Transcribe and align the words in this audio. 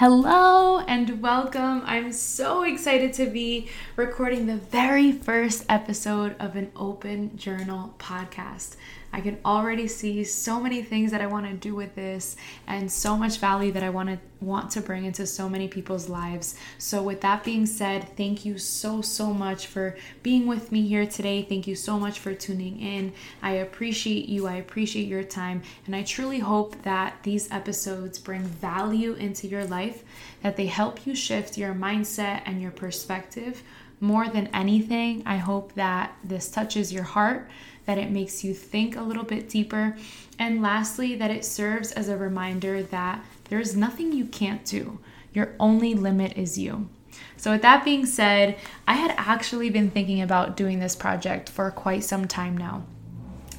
Hello 0.00 0.78
and 0.78 1.20
welcome. 1.20 1.82
I'm 1.84 2.10
so 2.10 2.62
excited 2.62 3.12
to 3.12 3.26
be 3.26 3.68
recording 3.96 4.46
the 4.46 4.56
very 4.56 5.12
first 5.12 5.66
episode 5.68 6.36
of 6.40 6.56
an 6.56 6.72
open 6.74 7.36
journal 7.36 7.94
podcast. 7.98 8.76
I 9.12 9.20
can 9.20 9.38
already 9.44 9.88
see 9.88 10.22
so 10.24 10.60
many 10.60 10.82
things 10.82 11.10
that 11.10 11.20
I 11.20 11.26
want 11.26 11.46
to 11.46 11.54
do 11.54 11.74
with 11.74 11.94
this 11.94 12.36
and 12.66 12.90
so 12.90 13.16
much 13.16 13.38
value 13.38 13.72
that 13.72 13.82
I 13.82 13.90
want 13.90 14.08
to 14.08 14.18
want 14.40 14.70
to 14.70 14.80
bring 14.80 15.04
into 15.04 15.26
so 15.26 15.48
many 15.48 15.68
people's 15.68 16.08
lives. 16.08 16.54
So 16.78 17.02
with 17.02 17.20
that 17.20 17.44
being 17.44 17.66
said, 17.66 18.16
thank 18.16 18.44
you 18.44 18.56
so 18.56 19.02
so 19.02 19.34
much 19.34 19.66
for 19.66 19.96
being 20.22 20.46
with 20.46 20.72
me 20.72 20.86
here 20.86 21.06
today. 21.06 21.42
Thank 21.42 21.66
you 21.66 21.76
so 21.76 21.98
much 21.98 22.18
for 22.18 22.32
tuning 22.32 22.80
in. 22.80 23.12
I 23.42 23.52
appreciate 23.52 24.28
you. 24.28 24.46
I 24.46 24.54
appreciate 24.54 25.08
your 25.08 25.24
time 25.24 25.62
and 25.86 25.94
I 25.94 26.02
truly 26.02 26.38
hope 26.38 26.80
that 26.82 27.22
these 27.22 27.50
episodes 27.50 28.18
bring 28.18 28.42
value 28.42 29.12
into 29.14 29.46
your 29.46 29.66
life, 29.66 30.04
that 30.42 30.56
they 30.56 30.66
help 30.66 31.06
you 31.06 31.14
shift 31.14 31.58
your 31.58 31.74
mindset 31.74 32.42
and 32.46 32.62
your 32.62 32.70
perspective. 32.70 33.62
More 34.02 34.28
than 34.28 34.46
anything, 34.48 35.22
I 35.26 35.36
hope 35.36 35.74
that 35.74 36.16
this 36.24 36.50
touches 36.50 36.90
your 36.90 37.02
heart 37.02 37.50
that 37.90 37.98
it 37.98 38.12
makes 38.12 38.44
you 38.44 38.54
think 38.54 38.94
a 38.94 39.02
little 39.02 39.24
bit 39.24 39.48
deeper, 39.48 39.96
and 40.38 40.62
lastly, 40.62 41.16
that 41.16 41.32
it 41.32 41.44
serves 41.44 41.90
as 41.90 42.08
a 42.08 42.16
reminder 42.16 42.84
that 42.84 43.24
there's 43.48 43.74
nothing 43.74 44.12
you 44.12 44.26
can't 44.26 44.64
do. 44.64 45.00
Your 45.34 45.56
only 45.58 45.94
limit 45.94 46.38
is 46.38 46.56
you. 46.56 46.88
So, 47.36 47.50
with 47.50 47.62
that 47.62 47.84
being 47.84 48.06
said, 48.06 48.56
I 48.86 48.94
had 48.94 49.12
actually 49.16 49.70
been 49.70 49.90
thinking 49.90 50.22
about 50.22 50.56
doing 50.56 50.78
this 50.78 50.94
project 50.94 51.48
for 51.48 51.68
quite 51.72 52.04
some 52.04 52.28
time 52.28 52.56
now. 52.56 52.84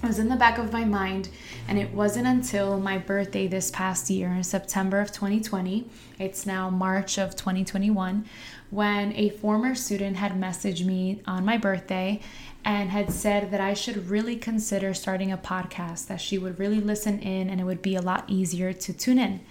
It 0.03 0.07
was 0.07 0.17
in 0.17 0.29
the 0.29 0.35
back 0.35 0.57
of 0.57 0.73
my 0.73 0.83
mind, 0.83 1.29
and 1.67 1.77
it 1.77 1.93
wasn't 1.93 2.25
until 2.25 2.79
my 2.79 2.97
birthday 2.97 3.45
this 3.45 3.69
past 3.69 4.09
year 4.09 4.29
in 4.29 4.43
September 4.43 4.99
of 4.99 5.11
2020, 5.11 5.87
it's 6.17 6.43
now 6.47 6.71
March 6.71 7.19
of 7.19 7.35
2021, 7.35 8.25
when 8.71 9.13
a 9.13 9.29
former 9.29 9.75
student 9.75 10.17
had 10.17 10.31
messaged 10.31 10.83
me 10.83 11.21
on 11.27 11.45
my 11.45 11.55
birthday 11.55 12.19
and 12.65 12.89
had 12.89 13.11
said 13.11 13.51
that 13.51 13.61
I 13.61 13.75
should 13.75 14.09
really 14.09 14.35
consider 14.35 14.95
starting 14.95 15.31
a 15.31 15.37
podcast, 15.37 16.07
that 16.07 16.19
she 16.19 16.39
would 16.39 16.57
really 16.57 16.79
listen 16.79 17.19
in 17.19 17.47
and 17.47 17.61
it 17.61 17.65
would 17.65 17.83
be 17.83 17.95
a 17.95 18.01
lot 18.01 18.23
easier 18.27 18.73
to 18.73 18.93
tune 18.93 19.19
in. 19.19 19.41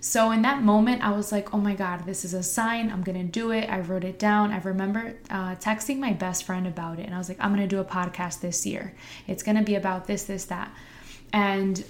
So 0.00 0.30
in 0.30 0.42
that 0.42 0.62
moment, 0.62 1.02
I 1.02 1.10
was 1.10 1.32
like, 1.32 1.52
oh 1.52 1.58
my 1.58 1.74
God, 1.74 2.06
this 2.06 2.24
is 2.24 2.34
a 2.34 2.42
sign. 2.42 2.90
I'm 2.90 3.02
going 3.02 3.18
to 3.18 3.24
do 3.24 3.50
it. 3.50 3.68
I 3.68 3.80
wrote 3.80 4.04
it 4.04 4.18
down. 4.18 4.52
I 4.52 4.58
remember 4.60 5.14
uh, 5.30 5.56
texting 5.56 5.98
my 5.98 6.12
best 6.12 6.44
friend 6.44 6.66
about 6.66 6.98
it. 6.98 7.06
And 7.06 7.14
I 7.14 7.18
was 7.18 7.28
like, 7.28 7.38
I'm 7.40 7.54
going 7.54 7.68
to 7.68 7.74
do 7.74 7.80
a 7.80 7.84
podcast 7.84 8.40
this 8.40 8.64
year. 8.64 8.94
It's 9.26 9.42
going 9.42 9.56
to 9.56 9.64
be 9.64 9.74
about 9.74 10.06
this, 10.06 10.24
this, 10.24 10.44
that. 10.46 10.72
And 11.32 11.84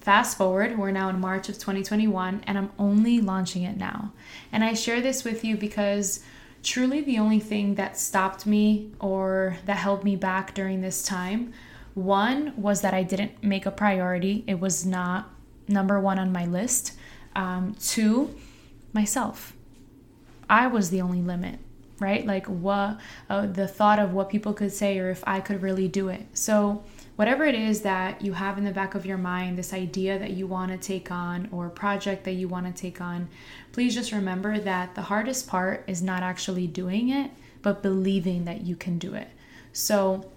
fast 0.00 0.36
forward, 0.36 0.78
we're 0.78 0.90
now 0.90 1.08
in 1.08 1.20
March 1.20 1.48
of 1.48 1.56
2021, 1.56 2.42
and 2.46 2.58
I'm 2.58 2.70
only 2.78 3.20
launching 3.20 3.62
it 3.62 3.76
now. 3.76 4.12
And 4.52 4.62
I 4.62 4.74
share 4.74 5.00
this 5.00 5.24
with 5.24 5.44
you 5.44 5.56
because 5.56 6.22
truly 6.62 7.00
the 7.00 7.18
only 7.18 7.40
thing 7.40 7.76
that 7.76 7.98
stopped 7.98 8.46
me 8.46 8.92
or 9.00 9.56
that 9.64 9.76
held 9.76 10.04
me 10.04 10.16
back 10.16 10.54
during 10.54 10.80
this 10.80 11.02
time 11.02 11.52
one 11.98 12.52
was 12.56 12.82
that 12.82 12.94
I 12.94 13.02
didn't 13.02 13.42
make 13.42 13.66
a 13.66 13.70
priority, 13.70 14.44
it 14.46 14.60
was 14.60 14.86
not 14.86 15.30
number 15.66 16.00
one 16.00 16.18
on 16.18 16.32
my 16.32 16.46
list. 16.46 16.92
Um, 17.38 17.76
two, 17.80 18.34
myself. 18.92 19.54
I 20.50 20.66
was 20.66 20.90
the 20.90 21.00
only 21.00 21.20
limit, 21.20 21.60
right? 22.00 22.26
Like 22.26 22.46
what 22.46 22.98
uh, 23.30 23.46
the 23.46 23.68
thought 23.68 24.00
of 24.00 24.12
what 24.12 24.28
people 24.28 24.52
could 24.52 24.72
say 24.72 24.98
or 24.98 25.08
if 25.10 25.22
I 25.24 25.38
could 25.38 25.62
really 25.62 25.86
do 25.86 26.08
it. 26.08 26.26
So 26.34 26.82
whatever 27.14 27.44
it 27.44 27.54
is 27.54 27.82
that 27.82 28.22
you 28.22 28.32
have 28.32 28.58
in 28.58 28.64
the 28.64 28.72
back 28.72 28.96
of 28.96 29.06
your 29.06 29.18
mind, 29.18 29.56
this 29.56 29.72
idea 29.72 30.18
that 30.18 30.32
you 30.32 30.48
want 30.48 30.72
to 30.72 30.78
take 30.78 31.12
on 31.12 31.48
or 31.52 31.68
project 31.68 32.24
that 32.24 32.32
you 32.32 32.48
want 32.48 32.66
to 32.66 32.72
take 32.72 33.00
on, 33.00 33.28
please 33.70 33.94
just 33.94 34.10
remember 34.10 34.58
that 34.58 34.96
the 34.96 35.02
hardest 35.02 35.46
part 35.46 35.84
is 35.86 36.02
not 36.02 36.24
actually 36.24 36.66
doing 36.66 37.08
it, 37.08 37.30
but 37.62 37.84
believing 37.84 38.46
that 38.46 38.62
you 38.62 38.74
can 38.74 38.98
do 38.98 39.14
it. 39.14 39.28
So, 39.72 40.28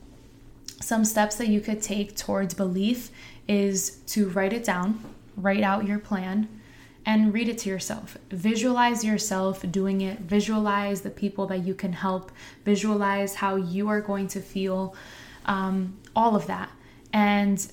some 0.79 1.03
steps 1.03 1.35
that 1.38 1.47
you 1.47 1.62
could 1.62 1.81
take 1.81 2.16
towards 2.16 2.53
belief 2.53 3.09
is 3.47 3.97
to 4.07 4.29
write 4.29 4.53
it 4.53 4.63
down, 4.63 5.03
write 5.35 5.63
out 5.63 5.88
your 5.88 6.00
plan, 6.00 6.47
and 7.06 7.34
read 7.34 7.50
it 7.50 7.57
to 7.59 7.69
yourself. 7.69 8.17
Visualize 8.29 9.03
yourself 9.03 9.63
doing 9.72 10.01
it, 10.01 10.19
visualize 10.19 11.01
the 11.01 11.09
people 11.09 11.47
that 11.47 11.66
you 11.66 11.73
can 11.73 11.94
help, 11.94 12.31
visualize 12.63 13.35
how 13.35 13.56
you 13.56 13.88
are 13.89 14.01
going 14.01 14.28
to 14.28 14.39
feel 14.41 14.95
um, 15.45 15.97
all 16.16 16.35
of 16.35 16.47
that. 16.47 16.69
And 17.12 17.66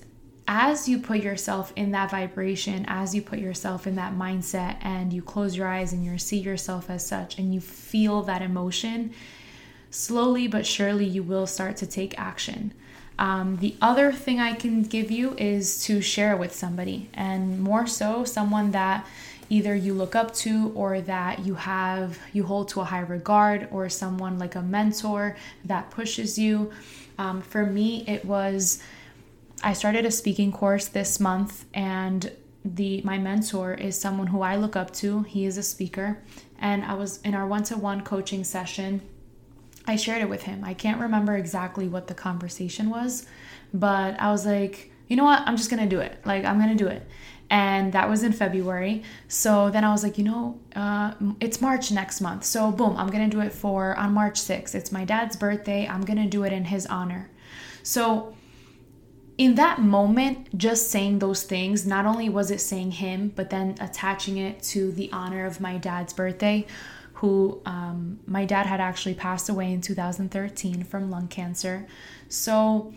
as 0.47 0.89
you 0.89 0.97
put 0.97 1.21
yourself 1.21 1.71
in 1.75 1.91
that 1.91 2.09
vibration, 2.09 2.83
as 2.87 3.13
you 3.13 3.21
put 3.21 3.37
yourself 3.37 3.85
in 3.85 3.95
that 3.95 4.15
mindset, 4.15 4.77
and 4.81 5.13
you 5.13 5.21
close 5.21 5.55
your 5.55 5.67
eyes 5.67 5.93
and 5.93 6.03
you 6.03 6.17
see 6.17 6.39
yourself 6.39 6.89
as 6.89 7.05
such, 7.05 7.37
and 7.37 7.53
you 7.53 7.61
feel 7.61 8.23
that 8.23 8.41
emotion, 8.41 9.13
slowly 9.91 10.47
but 10.47 10.65
surely 10.65 11.05
you 11.05 11.21
will 11.21 11.45
start 11.45 11.77
to 11.77 11.85
take 11.85 12.17
action. 12.19 12.73
Um, 13.19 13.57
the 13.57 13.75
other 13.81 14.13
thing 14.13 14.39
I 14.39 14.53
can 14.53 14.81
give 14.81 15.11
you 15.11 15.35
is 15.37 15.83
to 15.83 16.01
share 16.01 16.37
with 16.37 16.55
somebody, 16.55 17.09
and 17.13 17.59
more 17.59 17.85
so, 17.85 18.23
someone 18.23 18.71
that 18.71 19.05
either 19.49 19.75
you 19.75 19.93
look 19.93 20.15
up 20.15 20.33
to 20.35 20.71
or 20.73 21.01
that 21.01 21.45
you 21.45 21.55
have 21.55 22.17
you 22.33 22.43
hold 22.43 22.69
to 22.69 22.79
a 22.81 22.85
high 22.85 22.99
regard 22.99 23.67
or 23.71 23.89
someone 23.89 24.39
like 24.39 24.55
a 24.55 24.61
mentor 24.61 25.35
that 25.65 25.89
pushes 25.91 26.39
you 26.39 26.71
um, 27.17 27.41
for 27.41 27.65
me, 27.65 28.05
it 28.07 28.23
was 28.23 28.81
I 29.61 29.73
started 29.73 30.05
a 30.05 30.11
speaking 30.11 30.53
course 30.53 30.87
this 30.87 31.19
month, 31.19 31.65
and 31.73 32.31
the 32.63 33.01
my 33.03 33.17
mentor 33.17 33.73
is 33.73 33.99
someone 33.99 34.27
who 34.27 34.41
I 34.41 34.55
look 34.55 34.77
up 34.77 34.91
to. 35.01 35.23
He 35.23 35.45
is 35.45 35.57
a 35.57 35.63
speaker, 35.63 36.19
and 36.57 36.85
I 36.85 36.93
was 36.93 37.19
in 37.23 37.35
our 37.35 37.45
one-to-one 37.45 38.01
coaching 38.03 38.45
session. 38.45 39.01
I 39.89 39.95
shared 39.95 40.21
it 40.21 40.29
with 40.29 40.43
him. 40.43 40.63
I 40.63 40.73
can't 40.73 41.01
remember 41.01 41.35
exactly 41.35 41.87
what 41.87 42.07
the 42.07 42.13
conversation 42.13 42.89
was, 42.89 43.25
but 43.73 44.19
I 44.19 44.31
was 44.31 44.45
like, 44.45 44.91
you 45.07 45.15
know 45.15 45.25
what? 45.25 45.41
I'm 45.45 45.57
just 45.57 45.69
gonna 45.69 45.87
do 45.87 45.99
it. 45.99 46.19
Like 46.25 46.45
I'm 46.45 46.59
gonna 46.59 46.75
do 46.75 46.87
it 46.87 47.05
and 47.49 47.93
that 47.93 48.09
was 48.09 48.23
in 48.23 48.31
February. 48.31 49.03
So 49.27 49.69
then 49.69 49.83
I 49.83 49.91
was 49.91 50.03
like, 50.03 50.17
you 50.17 50.23
know, 50.23 50.59
uh, 50.75 51.13
it's 51.39 51.61
March 51.61 51.91
next 51.91 52.21
month. 52.21 52.43
So 52.43 52.71
boom, 52.71 52.95
I'm 52.95 53.07
gonna 53.07 53.27
do 53.27 53.41
it 53.41 53.51
for 53.51 53.95
on 53.97 54.13
March 54.13 54.39
6th. 54.39 54.75
It's 54.75 54.91
my 54.91 55.03
dad's 55.03 55.35
birthday. 55.35 55.87
I'm 55.87 56.01
gonna 56.01 56.27
do 56.27 56.43
it 56.43 56.53
in 56.53 56.65
his 56.65 56.85
honor. 56.85 57.29
So 57.81 58.35
in 59.37 59.55
that 59.55 59.81
moment, 59.81 60.55
just 60.57 60.91
saying 60.91 61.19
those 61.19 61.43
things, 61.43 61.87
not 61.87 62.05
only 62.05 62.29
was 62.29 62.51
it 62.51 62.61
saying 62.61 62.91
him, 62.91 63.31
but 63.35 63.49
then 63.49 63.75
attaching 63.79 64.37
it 64.37 64.61
to 64.63 64.91
the 64.91 65.09
honor 65.11 65.45
of 65.45 65.61
my 65.61 65.77
dad's 65.77 66.13
birthday, 66.13 66.67
who 67.19 67.61
um, 67.65 68.17
my 68.25 68.45
dad 68.45 68.65
had 68.65 68.79
actually 68.79 69.13
passed 69.13 69.49
away 69.49 69.73
in 69.73 69.81
2013 69.81 70.85
from 70.85 71.11
lung 71.11 71.27
cancer. 71.27 71.85
So 72.29 72.93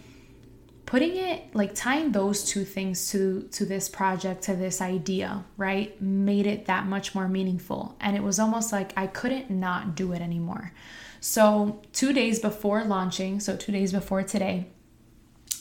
putting 0.86 1.16
it 1.16 1.52
like 1.54 1.74
tying 1.74 2.12
those 2.12 2.44
two 2.44 2.64
things 2.64 3.10
to 3.10 3.48
to 3.50 3.64
this 3.64 3.88
project 3.88 4.42
to 4.42 4.54
this 4.54 4.80
idea 4.80 5.44
right 5.56 6.00
made 6.00 6.46
it 6.46 6.66
that 6.66 6.86
much 6.86 7.16
more 7.16 7.26
meaningful. 7.26 7.96
And 8.00 8.16
it 8.16 8.22
was 8.22 8.38
almost 8.38 8.70
like 8.70 8.92
i 8.96 9.08
couldn't 9.08 9.50
not 9.50 9.96
do 9.96 10.12
it 10.12 10.22
anymore. 10.22 10.72
So 11.20 11.80
two 11.92 12.12
days 12.12 12.38
before 12.38 12.84
launching 12.84 13.40
so 13.40 13.56
two 13.56 13.72
days 13.72 13.92
before 13.92 14.22
today 14.22 14.68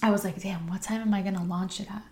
i 0.03 0.11
was 0.11 0.23
like 0.23 0.39
damn 0.39 0.67
what 0.67 0.83
time 0.83 1.01
am 1.01 1.13
i 1.15 1.23
going 1.23 1.37
to 1.37 1.43
launch 1.43 1.79
it 1.79 1.89
at? 1.89 2.03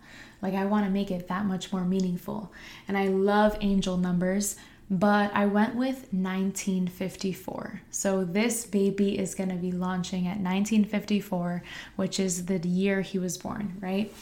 Like 0.42 0.54
i 0.54 0.64
want 0.64 0.84
to 0.84 0.90
make 0.90 1.12
it 1.12 1.28
that 1.28 1.44
much 1.44 1.72
more 1.72 1.84
meaningful. 1.84 2.52
And 2.88 2.98
i 2.98 3.06
love 3.06 3.56
angel 3.60 3.96
numbers 3.96 4.56
but 4.90 5.30
I 5.32 5.46
went 5.46 5.76
with 5.76 6.08
1954. 6.12 7.80
So 7.92 8.24
this 8.24 8.66
baby 8.66 9.16
is 9.18 9.36
going 9.36 9.50
to 9.50 9.54
be 9.54 9.70
launching 9.70 10.26
at 10.26 10.38
1954, 10.38 11.62
which 11.94 12.18
is 12.18 12.46
the 12.46 12.58
year 12.66 13.00
he 13.00 13.18
was 13.18 13.38
born, 13.38 13.76
right? 13.80 14.12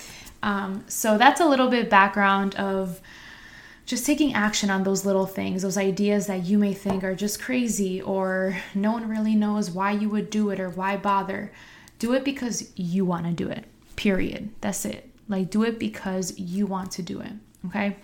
Um, 0.42 0.84
so 0.86 1.16
that's 1.16 1.40
a 1.40 1.46
little 1.46 1.68
bit 1.68 1.88
background 1.88 2.54
of 2.56 3.00
just 3.86 4.04
taking 4.04 4.34
action 4.34 4.68
on 4.68 4.82
those 4.82 5.06
little 5.06 5.24
things, 5.24 5.62
those 5.62 5.78
ideas 5.78 6.26
that 6.26 6.44
you 6.44 6.58
may 6.58 6.74
think 6.74 7.02
are 7.02 7.14
just 7.14 7.40
crazy 7.40 8.02
or 8.02 8.58
no 8.74 8.92
one 8.92 9.08
really 9.08 9.34
knows 9.34 9.70
why 9.70 9.92
you 9.92 10.10
would 10.10 10.28
do 10.28 10.50
it 10.50 10.60
or 10.60 10.68
why 10.68 10.98
bother. 10.98 11.50
Do 11.98 12.12
it 12.12 12.24
because 12.24 12.70
you 12.76 13.06
want 13.06 13.24
to 13.24 13.32
do 13.32 13.48
it. 13.48 13.64
Period. 13.96 14.50
That's 14.60 14.84
it. 14.84 15.08
Like 15.26 15.48
do 15.48 15.62
it 15.62 15.78
because 15.78 16.38
you 16.38 16.66
want 16.66 16.90
to 16.92 17.02
do 17.02 17.20
it. 17.20 17.32
Okay? 17.68 17.96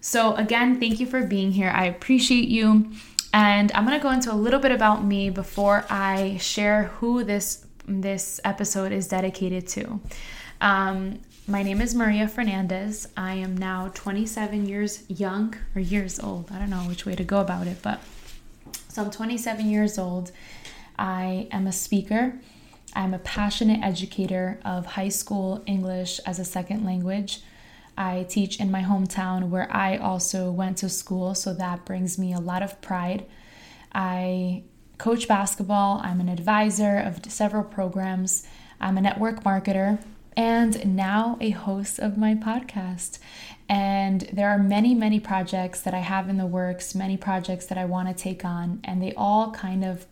So, 0.00 0.34
again, 0.36 0.78
thank 0.78 1.00
you 1.00 1.06
for 1.06 1.22
being 1.22 1.52
here. 1.52 1.70
I 1.74 1.86
appreciate 1.86 2.48
you. 2.48 2.90
And 3.32 3.70
I'm 3.72 3.84
going 3.84 3.98
to 3.98 4.02
go 4.02 4.10
into 4.10 4.32
a 4.32 4.34
little 4.34 4.60
bit 4.60 4.72
about 4.72 5.04
me 5.04 5.28
before 5.28 5.84
I 5.90 6.38
share 6.38 6.84
who 6.84 7.24
this 7.24 7.64
this 7.86 8.38
episode 8.44 8.92
is 8.92 9.08
dedicated 9.08 9.66
to. 9.66 10.00
Um, 10.60 11.20
my 11.46 11.62
name 11.62 11.80
is 11.80 11.94
Maria 11.94 12.28
Fernandez. 12.28 13.08
I 13.16 13.34
am 13.34 13.56
now 13.56 13.90
27 13.94 14.66
years 14.66 15.04
young 15.08 15.54
or 15.74 15.80
years 15.80 16.20
old. 16.20 16.50
I 16.52 16.58
don't 16.58 16.68
know 16.68 16.82
which 16.82 17.06
way 17.06 17.14
to 17.14 17.24
go 17.24 17.40
about 17.40 17.66
it, 17.66 17.78
but 17.80 18.02
so 18.88 19.04
I'm 19.04 19.10
27 19.10 19.70
years 19.70 19.98
old. 19.98 20.32
I 20.98 21.48
am 21.50 21.66
a 21.66 21.72
speaker. 21.72 22.34
I'm 22.94 23.14
a 23.14 23.18
passionate 23.18 23.80
educator 23.82 24.60
of 24.64 24.84
high 24.84 25.08
school 25.08 25.62
English 25.66 26.20
as 26.26 26.38
a 26.38 26.44
second 26.44 26.84
language. 26.84 27.40
I 27.98 28.26
teach 28.28 28.60
in 28.60 28.70
my 28.70 28.82
hometown 28.82 29.48
where 29.48 29.68
I 29.74 29.96
also 29.96 30.52
went 30.52 30.78
to 30.78 30.88
school, 30.88 31.34
so 31.34 31.52
that 31.54 31.84
brings 31.84 32.16
me 32.16 32.32
a 32.32 32.38
lot 32.38 32.62
of 32.62 32.80
pride. 32.80 33.26
I 33.92 34.62
coach 34.98 35.26
basketball, 35.26 36.00
I'm 36.04 36.20
an 36.20 36.28
advisor 36.28 36.96
of 36.96 37.20
several 37.26 37.64
programs, 37.64 38.46
I'm 38.80 38.96
a 38.98 39.00
network 39.00 39.42
marketer, 39.42 39.98
and 40.36 40.94
now 40.94 41.38
a 41.40 41.50
host 41.50 41.98
of 41.98 42.16
my 42.16 42.36
podcast. 42.36 43.18
And 43.68 44.22
there 44.32 44.48
are 44.48 44.58
many, 44.58 44.94
many 44.94 45.18
projects 45.18 45.80
that 45.80 45.92
I 45.92 45.98
have 45.98 46.28
in 46.28 46.38
the 46.38 46.46
works, 46.46 46.94
many 46.94 47.16
projects 47.16 47.66
that 47.66 47.78
I 47.78 47.84
want 47.84 48.08
to 48.08 48.14
take 48.14 48.44
on, 48.44 48.80
and 48.84 49.02
they 49.02 49.12
all 49.14 49.50
kind 49.50 49.84
of 49.84 50.06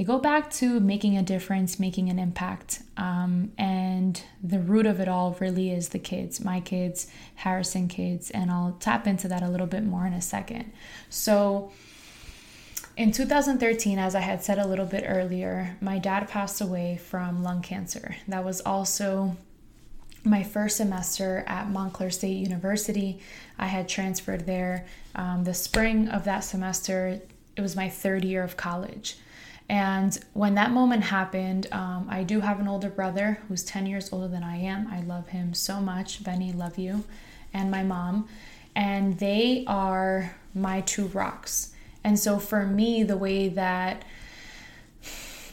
they 0.00 0.04
go 0.04 0.18
back 0.18 0.48
to 0.50 0.80
making 0.80 1.18
a 1.18 1.22
difference, 1.22 1.78
making 1.78 2.08
an 2.08 2.18
impact. 2.18 2.80
Um, 2.96 3.52
and 3.58 4.18
the 4.42 4.58
root 4.58 4.86
of 4.86 4.98
it 4.98 5.08
all 5.08 5.36
really 5.40 5.70
is 5.70 5.90
the 5.90 5.98
kids, 5.98 6.42
my 6.42 6.58
kids, 6.60 7.08
Harrison 7.34 7.86
kids, 7.86 8.30
and 8.30 8.50
I'll 8.50 8.78
tap 8.80 9.06
into 9.06 9.28
that 9.28 9.42
a 9.42 9.48
little 9.50 9.66
bit 9.66 9.84
more 9.84 10.06
in 10.06 10.14
a 10.14 10.22
second. 10.22 10.72
So, 11.10 11.70
in 12.96 13.12
2013, 13.12 13.98
as 13.98 14.14
I 14.14 14.20
had 14.20 14.42
said 14.42 14.58
a 14.58 14.66
little 14.66 14.86
bit 14.86 15.04
earlier, 15.06 15.76
my 15.82 15.98
dad 15.98 16.28
passed 16.28 16.62
away 16.62 16.96
from 16.96 17.42
lung 17.42 17.60
cancer. 17.60 18.16
That 18.26 18.42
was 18.42 18.62
also 18.62 19.36
my 20.24 20.42
first 20.42 20.78
semester 20.78 21.44
at 21.46 21.68
Montclair 21.68 22.08
State 22.08 22.38
University. 22.38 23.20
I 23.58 23.66
had 23.66 23.86
transferred 23.86 24.46
there 24.46 24.86
um, 25.14 25.44
the 25.44 25.52
spring 25.52 26.08
of 26.08 26.24
that 26.24 26.40
semester. 26.40 27.20
It 27.54 27.60
was 27.60 27.76
my 27.76 27.90
third 27.90 28.24
year 28.24 28.42
of 28.42 28.56
college. 28.56 29.18
And 29.70 30.18
when 30.32 30.56
that 30.56 30.72
moment 30.72 31.04
happened, 31.04 31.68
um, 31.70 32.08
I 32.10 32.24
do 32.24 32.40
have 32.40 32.58
an 32.58 32.66
older 32.66 32.90
brother 32.90 33.38
who's 33.46 33.62
10 33.62 33.86
years 33.86 34.12
older 34.12 34.26
than 34.26 34.42
I 34.42 34.56
am. 34.56 34.88
I 34.88 35.00
love 35.02 35.28
him 35.28 35.54
so 35.54 35.80
much. 35.80 36.24
Benny, 36.24 36.52
love 36.52 36.76
you. 36.76 37.04
And 37.54 37.70
my 37.70 37.84
mom. 37.84 38.28
And 38.74 39.16
they 39.20 39.62
are 39.68 40.34
my 40.56 40.80
two 40.80 41.06
rocks. 41.06 41.72
And 42.02 42.18
so 42.18 42.40
for 42.40 42.66
me, 42.66 43.04
the 43.04 43.16
way 43.16 43.48
that 43.48 44.02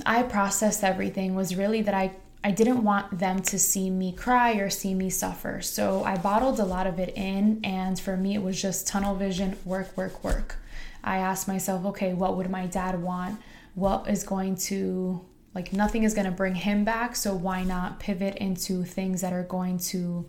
I 0.04 0.24
processed 0.24 0.84
everything 0.84 1.36
was 1.36 1.56
really 1.56 1.84
that 1.84 1.94
I 1.94 2.16
I 2.44 2.52
didn't 2.52 2.84
want 2.84 3.20
them 3.20 3.42
to 3.42 3.60
see 3.60 3.90
me 3.90 4.14
cry 4.14 4.54
or 4.54 4.70
see 4.70 4.94
me 4.94 5.10
suffer. 5.10 5.62
So 5.62 6.04
I 6.04 6.18
bottled 6.18 6.60
a 6.60 6.66
lot 6.66 6.88
of 6.88 6.98
it 6.98 7.14
in. 7.16 7.60
And 7.64 8.00
for 8.00 8.16
me, 8.16 8.34
it 8.36 8.42
was 8.42 8.60
just 8.60 8.88
tunnel 8.88 9.16
vision 9.16 9.58
work, 9.66 9.96
work, 9.98 10.24
work. 10.24 10.56
I 11.04 11.18
asked 11.18 11.48
myself, 11.48 11.86
okay, 11.86 12.14
what 12.14 12.38
would 12.38 12.50
my 12.50 12.66
dad 12.66 13.02
want? 13.02 13.40
What 13.78 14.10
is 14.10 14.24
going 14.24 14.56
to 14.56 15.22
like 15.54 15.72
nothing 15.72 16.02
is 16.02 16.16
going 16.16 16.26
to 16.26 16.32
bring 16.32 16.56
him 16.56 16.84
back 16.84 17.16
so 17.16 17.36
why 17.36 17.64
not 17.64 18.00
pivot 18.00 18.36
into 18.38 18.84
things 18.84 19.22
that 19.22 19.32
are 19.32 19.44
going 19.44 19.78
to 19.78 20.28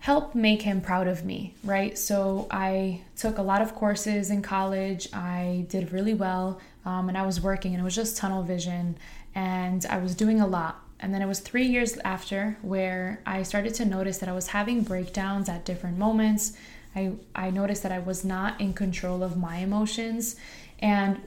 help 0.00 0.34
make 0.34 0.60
him 0.60 0.82
proud 0.82 1.08
of 1.08 1.24
me 1.24 1.54
right? 1.64 1.96
So 1.96 2.46
i 2.50 3.00
took 3.16 3.38
a 3.38 3.42
lot 3.42 3.62
of 3.62 3.74
courses 3.74 4.30
in 4.30 4.42
college 4.42 5.08
i 5.14 5.64
did 5.70 5.92
really 5.92 6.12
well 6.12 6.60
um, 6.84 7.08
and 7.08 7.16
i 7.16 7.24
was 7.24 7.40
working 7.40 7.72
and 7.72 7.80
it 7.80 7.84
was 7.84 7.94
just 7.94 8.18
tunnel 8.18 8.42
vision 8.42 8.98
and 9.34 9.86
i 9.88 9.96
was 9.96 10.14
doing 10.14 10.40
a 10.42 10.46
lot. 10.46 10.82
And 11.00 11.12
then 11.12 11.20
it 11.20 11.26
was 11.26 11.40
three 11.40 11.66
years 11.66 11.96
after 12.04 12.58
where 12.60 13.22
i 13.24 13.42
started 13.42 13.72
to 13.76 13.86
notice 13.86 14.18
that 14.18 14.28
i 14.28 14.32
was 14.32 14.48
having 14.48 14.82
breakdowns 14.82 15.48
at 15.48 15.64
different 15.64 15.96
moments. 15.96 16.52
I, 16.94 17.12
I 17.34 17.48
noticed 17.48 17.82
that 17.82 17.92
i 17.92 17.98
was 17.98 18.26
not 18.26 18.60
in 18.60 18.74
control 18.74 19.22
of 19.22 19.38
my 19.38 19.56
emotions 19.56 20.36
and 20.80 21.22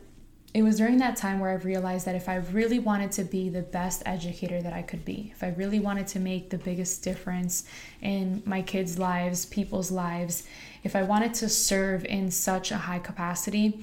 it 0.53 0.63
was 0.63 0.77
during 0.77 0.97
that 0.97 1.15
time 1.15 1.39
where 1.39 1.51
I 1.51 1.55
realized 1.55 2.07
that 2.07 2.15
if 2.15 2.27
I 2.27 2.37
really 2.37 2.79
wanted 2.79 3.11
to 3.13 3.23
be 3.23 3.49
the 3.49 3.61
best 3.61 4.01
educator 4.05 4.61
that 4.61 4.73
I 4.73 4.81
could 4.81 5.05
be, 5.05 5.31
if 5.31 5.43
I 5.43 5.49
really 5.49 5.79
wanted 5.79 6.07
to 6.07 6.19
make 6.19 6.49
the 6.49 6.57
biggest 6.57 7.03
difference 7.03 7.65
in 8.01 8.41
my 8.45 8.63
kids' 8.63 8.97
lives, 8.97 9.45
people's 9.45 9.91
lives, 9.91 10.47
if 10.83 10.95
I 10.95 11.03
wanted 11.03 11.35
to 11.35 11.49
serve 11.49 12.03
in 12.05 12.31
such 12.31 12.71
a 12.71 12.77
high 12.77 12.97
capacity, 12.97 13.79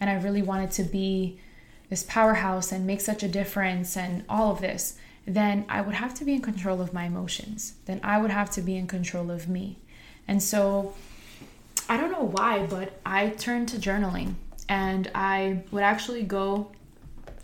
and 0.00 0.08
I 0.08 0.14
really 0.14 0.40
wanted 0.40 0.70
to 0.72 0.84
be 0.84 1.40
this 1.90 2.04
powerhouse 2.04 2.72
and 2.72 2.86
make 2.86 3.02
such 3.02 3.22
a 3.22 3.28
difference 3.28 3.96
and 3.96 4.24
all 4.30 4.52
of 4.52 4.60
this, 4.62 4.96
then 5.26 5.66
I 5.68 5.82
would 5.82 5.94
have 5.94 6.14
to 6.14 6.24
be 6.24 6.32
in 6.32 6.40
control 6.40 6.80
of 6.80 6.94
my 6.94 7.04
emotions. 7.04 7.74
Then 7.84 8.00
I 8.02 8.18
would 8.18 8.30
have 8.30 8.50
to 8.52 8.62
be 8.62 8.76
in 8.76 8.86
control 8.86 9.30
of 9.30 9.46
me. 9.46 9.78
And 10.26 10.42
so 10.42 10.94
I 11.86 11.98
don't 11.98 12.10
know 12.10 12.24
why, 12.24 12.66
but 12.66 12.98
I 13.04 13.28
turned 13.28 13.68
to 13.70 13.76
journaling 13.76 14.36
and 14.68 15.10
I 15.14 15.62
would 15.70 15.82
actually 15.82 16.22
go 16.22 16.72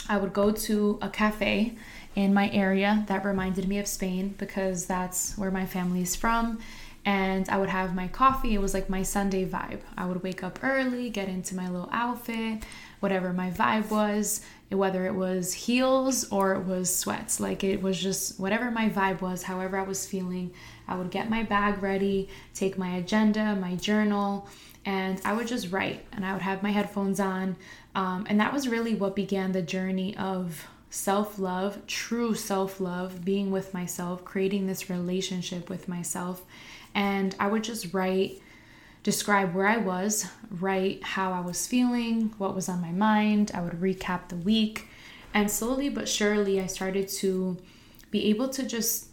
I 0.08 0.18
would 0.18 0.34
go 0.34 0.52
to 0.52 0.98
a 1.00 1.08
cafe 1.08 1.76
in 2.14 2.34
my 2.34 2.50
area 2.50 3.04
that 3.08 3.24
reminded 3.24 3.66
me 3.66 3.78
of 3.78 3.86
Spain 3.86 4.34
because 4.36 4.84
that's 4.84 5.36
where 5.38 5.50
my 5.50 5.64
family 5.64 6.02
is 6.02 6.14
from 6.14 6.58
and 7.04 7.48
I 7.48 7.58
would 7.58 7.68
have 7.68 7.94
my 7.94 8.08
coffee. 8.08 8.54
It 8.54 8.60
was 8.60 8.72
like 8.72 8.88
my 8.88 9.02
Sunday 9.02 9.46
vibe. 9.46 9.80
I 9.96 10.06
would 10.06 10.22
wake 10.22 10.42
up 10.42 10.58
early, 10.62 11.10
get 11.10 11.28
into 11.28 11.54
my 11.54 11.68
little 11.68 11.90
outfit, 11.92 12.64
whatever 13.00 13.32
my 13.32 13.50
vibe 13.50 13.90
was, 13.90 14.40
whether 14.70 15.06
it 15.06 15.14
was 15.14 15.52
heels 15.52 16.30
or 16.30 16.54
it 16.54 16.64
was 16.64 16.94
sweats. 16.94 17.40
Like 17.40 17.62
it 17.62 17.82
was 17.82 18.00
just 18.00 18.40
whatever 18.40 18.70
my 18.70 18.88
vibe 18.88 19.20
was, 19.20 19.42
however 19.42 19.78
I 19.78 19.82
was 19.82 20.06
feeling. 20.06 20.52
I 20.88 20.96
would 20.96 21.10
get 21.10 21.28
my 21.28 21.42
bag 21.42 21.82
ready, 21.82 22.28
take 22.54 22.78
my 22.78 22.96
agenda, 22.96 23.54
my 23.56 23.74
journal, 23.76 24.48
and 24.84 25.20
I 25.24 25.32
would 25.32 25.46
just 25.46 25.72
write 25.72 26.04
and 26.12 26.24
I 26.24 26.32
would 26.32 26.42
have 26.42 26.62
my 26.62 26.70
headphones 26.70 27.20
on. 27.20 27.56
Um, 27.94 28.26
and 28.28 28.38
that 28.40 28.52
was 28.52 28.68
really 28.68 28.94
what 28.94 29.16
began 29.16 29.52
the 29.52 29.62
journey 29.62 30.16
of 30.16 30.66
self 30.90 31.38
love, 31.38 31.86
true 31.86 32.34
self 32.34 32.80
love, 32.80 33.24
being 33.24 33.50
with 33.50 33.74
myself, 33.74 34.24
creating 34.24 34.66
this 34.66 34.90
relationship 34.90 35.68
with 35.68 35.88
myself. 35.88 36.42
And 36.94 37.34
I 37.40 37.48
would 37.48 37.64
just 37.64 37.92
write, 37.92 38.40
describe 39.02 39.54
where 39.54 39.66
I 39.66 39.78
was, 39.78 40.26
write 40.50 41.02
how 41.02 41.32
I 41.32 41.40
was 41.40 41.66
feeling, 41.66 42.34
what 42.38 42.54
was 42.54 42.68
on 42.68 42.80
my 42.80 42.92
mind. 42.92 43.50
I 43.54 43.60
would 43.60 43.80
recap 43.80 44.28
the 44.28 44.36
week. 44.36 44.88
And 45.32 45.50
slowly 45.50 45.88
but 45.88 46.08
surely, 46.08 46.60
I 46.60 46.66
started 46.66 47.08
to 47.08 47.56
be 48.10 48.26
able 48.26 48.48
to 48.50 48.64
just 48.64 49.08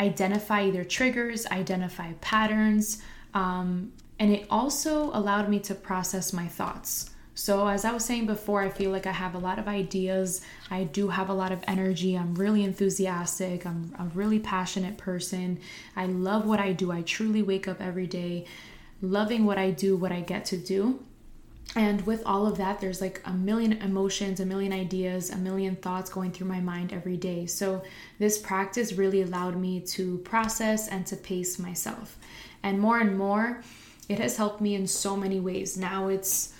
identify 0.00 0.64
either 0.64 0.82
triggers, 0.82 1.46
identify 1.46 2.12
patterns, 2.20 3.00
um, 3.34 3.92
and 4.22 4.30
it 4.32 4.46
also 4.48 5.10
allowed 5.14 5.48
me 5.48 5.58
to 5.58 5.74
process 5.74 6.32
my 6.32 6.46
thoughts. 6.46 7.10
So, 7.34 7.66
as 7.66 7.84
I 7.84 7.90
was 7.90 8.04
saying 8.04 8.26
before, 8.26 8.62
I 8.62 8.68
feel 8.68 8.92
like 8.92 9.04
I 9.04 9.10
have 9.10 9.34
a 9.34 9.38
lot 9.38 9.58
of 9.58 9.66
ideas. 9.66 10.42
I 10.70 10.84
do 10.84 11.08
have 11.08 11.28
a 11.28 11.34
lot 11.34 11.50
of 11.50 11.58
energy. 11.66 12.16
I'm 12.16 12.36
really 12.36 12.62
enthusiastic. 12.62 13.66
I'm 13.66 13.92
a 13.98 14.04
really 14.14 14.38
passionate 14.38 14.96
person. 14.96 15.58
I 15.96 16.06
love 16.06 16.46
what 16.46 16.60
I 16.60 16.70
do. 16.70 16.92
I 16.92 17.02
truly 17.02 17.42
wake 17.42 17.66
up 17.66 17.80
every 17.80 18.06
day 18.06 18.46
loving 19.00 19.44
what 19.44 19.58
I 19.58 19.72
do, 19.72 19.96
what 19.96 20.12
I 20.12 20.20
get 20.20 20.44
to 20.46 20.56
do. 20.56 21.02
And 21.74 22.06
with 22.06 22.22
all 22.24 22.46
of 22.46 22.58
that, 22.58 22.80
there's 22.80 23.00
like 23.00 23.22
a 23.24 23.32
million 23.32 23.72
emotions, 23.72 24.38
a 24.38 24.46
million 24.46 24.72
ideas, 24.72 25.30
a 25.30 25.36
million 25.36 25.74
thoughts 25.74 26.10
going 26.10 26.30
through 26.30 26.46
my 26.46 26.60
mind 26.60 26.92
every 26.92 27.16
day. 27.16 27.46
So, 27.46 27.82
this 28.20 28.38
practice 28.38 28.92
really 28.92 29.22
allowed 29.22 29.56
me 29.56 29.80
to 29.80 30.18
process 30.18 30.86
and 30.86 31.04
to 31.08 31.16
pace 31.16 31.58
myself. 31.58 32.18
And 32.62 32.78
more 32.78 33.00
and 33.00 33.18
more, 33.18 33.62
it 34.08 34.18
has 34.18 34.36
helped 34.36 34.60
me 34.60 34.74
in 34.74 34.86
so 34.86 35.16
many 35.16 35.40
ways. 35.40 35.76
Now 35.76 36.08
it's 36.08 36.52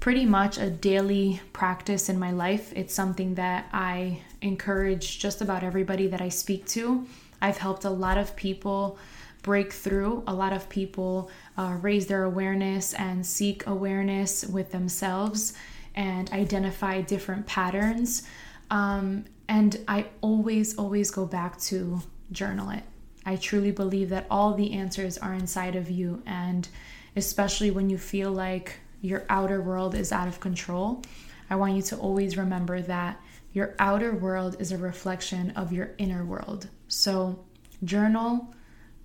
pretty 0.00 0.24
much 0.24 0.58
a 0.58 0.70
daily 0.70 1.40
practice 1.52 2.08
in 2.08 2.18
my 2.18 2.30
life. 2.30 2.72
It's 2.74 2.94
something 2.94 3.34
that 3.34 3.68
I 3.72 4.20
encourage 4.40 5.18
just 5.18 5.40
about 5.40 5.62
everybody 5.62 6.06
that 6.08 6.20
I 6.20 6.28
speak 6.28 6.66
to. 6.68 7.06
I've 7.40 7.58
helped 7.58 7.84
a 7.84 7.90
lot 7.90 8.18
of 8.18 8.36
people 8.36 8.98
break 9.42 9.72
through, 9.72 10.22
a 10.26 10.34
lot 10.34 10.52
of 10.52 10.68
people 10.68 11.30
uh, 11.56 11.76
raise 11.80 12.06
their 12.06 12.24
awareness 12.24 12.94
and 12.94 13.24
seek 13.24 13.66
awareness 13.66 14.44
with 14.44 14.72
themselves 14.72 15.54
and 15.94 16.30
identify 16.32 17.00
different 17.00 17.46
patterns. 17.46 18.24
Um, 18.70 19.24
and 19.48 19.78
I 19.88 20.06
always, 20.20 20.76
always 20.76 21.10
go 21.10 21.24
back 21.24 21.58
to 21.62 22.00
journal 22.30 22.70
it. 22.70 22.82
I 23.24 23.36
truly 23.36 23.70
believe 23.70 24.08
that 24.10 24.26
all 24.30 24.54
the 24.54 24.72
answers 24.72 25.18
are 25.18 25.34
inside 25.34 25.76
of 25.76 25.90
you. 25.90 26.22
And 26.26 26.68
especially 27.16 27.70
when 27.70 27.90
you 27.90 27.98
feel 27.98 28.32
like 28.32 28.78
your 29.00 29.24
outer 29.28 29.60
world 29.60 29.94
is 29.94 30.12
out 30.12 30.28
of 30.28 30.40
control, 30.40 31.02
I 31.50 31.56
want 31.56 31.76
you 31.76 31.82
to 31.82 31.96
always 31.96 32.36
remember 32.36 32.80
that 32.82 33.20
your 33.52 33.74
outer 33.78 34.14
world 34.14 34.56
is 34.58 34.72
a 34.72 34.78
reflection 34.78 35.50
of 35.52 35.72
your 35.72 35.90
inner 35.98 36.24
world. 36.24 36.68
So, 36.88 37.44
journal, 37.84 38.54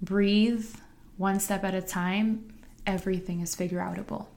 breathe 0.01 0.67
one 1.17 1.39
step 1.39 1.63
at 1.63 1.73
a 1.73 1.81
time. 1.81 2.53
Everything 2.85 3.41
is 3.41 3.55
figure 3.55 3.79
outable. 3.79 4.27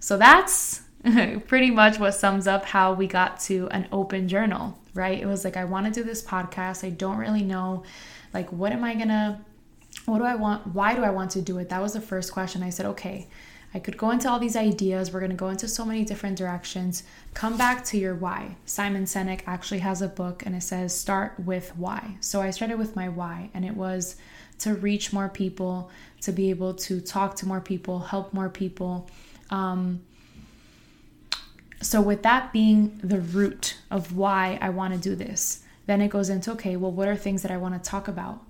So, 0.00 0.16
that's 0.16 0.82
pretty 1.46 1.70
much 1.70 1.98
what 1.98 2.12
sums 2.12 2.46
up 2.46 2.64
how 2.64 2.94
we 2.94 3.06
got 3.06 3.40
to 3.40 3.68
an 3.70 3.88
open 3.92 4.28
journal, 4.28 4.78
right? 4.94 5.20
It 5.20 5.26
was 5.26 5.44
like, 5.44 5.56
I 5.56 5.64
want 5.64 5.86
to 5.86 5.92
do 5.92 6.04
this 6.04 6.22
podcast. 6.22 6.84
I 6.84 6.90
don't 6.90 7.18
really 7.18 7.42
know 7.42 7.84
like, 8.32 8.52
what 8.52 8.72
am 8.72 8.82
I 8.82 8.94
gonna, 8.94 9.40
what 10.06 10.18
do 10.18 10.24
I 10.24 10.34
want? 10.34 10.66
Why 10.68 10.94
do 10.94 11.04
I 11.04 11.10
want 11.10 11.30
to 11.32 11.42
do 11.42 11.58
it? 11.58 11.68
That 11.68 11.80
was 11.80 11.92
the 11.92 12.00
first 12.00 12.32
question. 12.32 12.62
I 12.62 12.70
said, 12.70 12.86
okay, 12.86 13.28
I 13.72 13.80
could 13.80 13.96
go 13.96 14.10
into 14.10 14.30
all 14.30 14.38
these 14.38 14.56
ideas. 14.56 15.12
We're 15.12 15.20
going 15.20 15.30
to 15.30 15.36
go 15.36 15.48
into 15.48 15.66
so 15.66 15.84
many 15.84 16.04
different 16.04 16.38
directions. 16.38 17.02
Come 17.34 17.56
back 17.56 17.84
to 17.86 17.98
your 17.98 18.14
why. 18.14 18.56
Simon 18.66 19.04
Sinek 19.04 19.40
actually 19.46 19.80
has 19.80 20.00
a 20.00 20.08
book 20.08 20.44
and 20.46 20.54
it 20.54 20.62
says 20.62 20.96
start 20.96 21.38
with 21.40 21.76
why. 21.76 22.16
So 22.20 22.40
I 22.40 22.50
started 22.50 22.78
with 22.78 22.94
my 22.94 23.08
why, 23.08 23.50
and 23.52 23.64
it 23.64 23.74
was 23.74 24.14
to 24.60 24.74
reach 24.74 25.12
more 25.12 25.28
people, 25.28 25.90
to 26.20 26.30
be 26.30 26.50
able 26.50 26.74
to 26.74 27.00
talk 27.00 27.34
to 27.36 27.46
more 27.46 27.60
people, 27.60 27.98
help 27.98 28.32
more 28.32 28.48
people. 28.48 29.10
Um, 29.50 30.02
so, 31.84 32.00
with 32.00 32.22
that 32.22 32.50
being 32.50 32.98
the 33.02 33.20
root 33.20 33.76
of 33.90 34.16
why 34.16 34.58
I 34.62 34.70
want 34.70 34.94
to 34.94 34.98
do 34.98 35.14
this, 35.14 35.62
then 35.84 36.00
it 36.00 36.08
goes 36.08 36.30
into 36.30 36.52
okay, 36.52 36.76
well, 36.76 36.90
what 36.90 37.08
are 37.08 37.16
things 37.16 37.42
that 37.42 37.50
I 37.50 37.58
want 37.58 37.74
to 37.74 37.90
talk 37.90 38.08
about? 38.08 38.42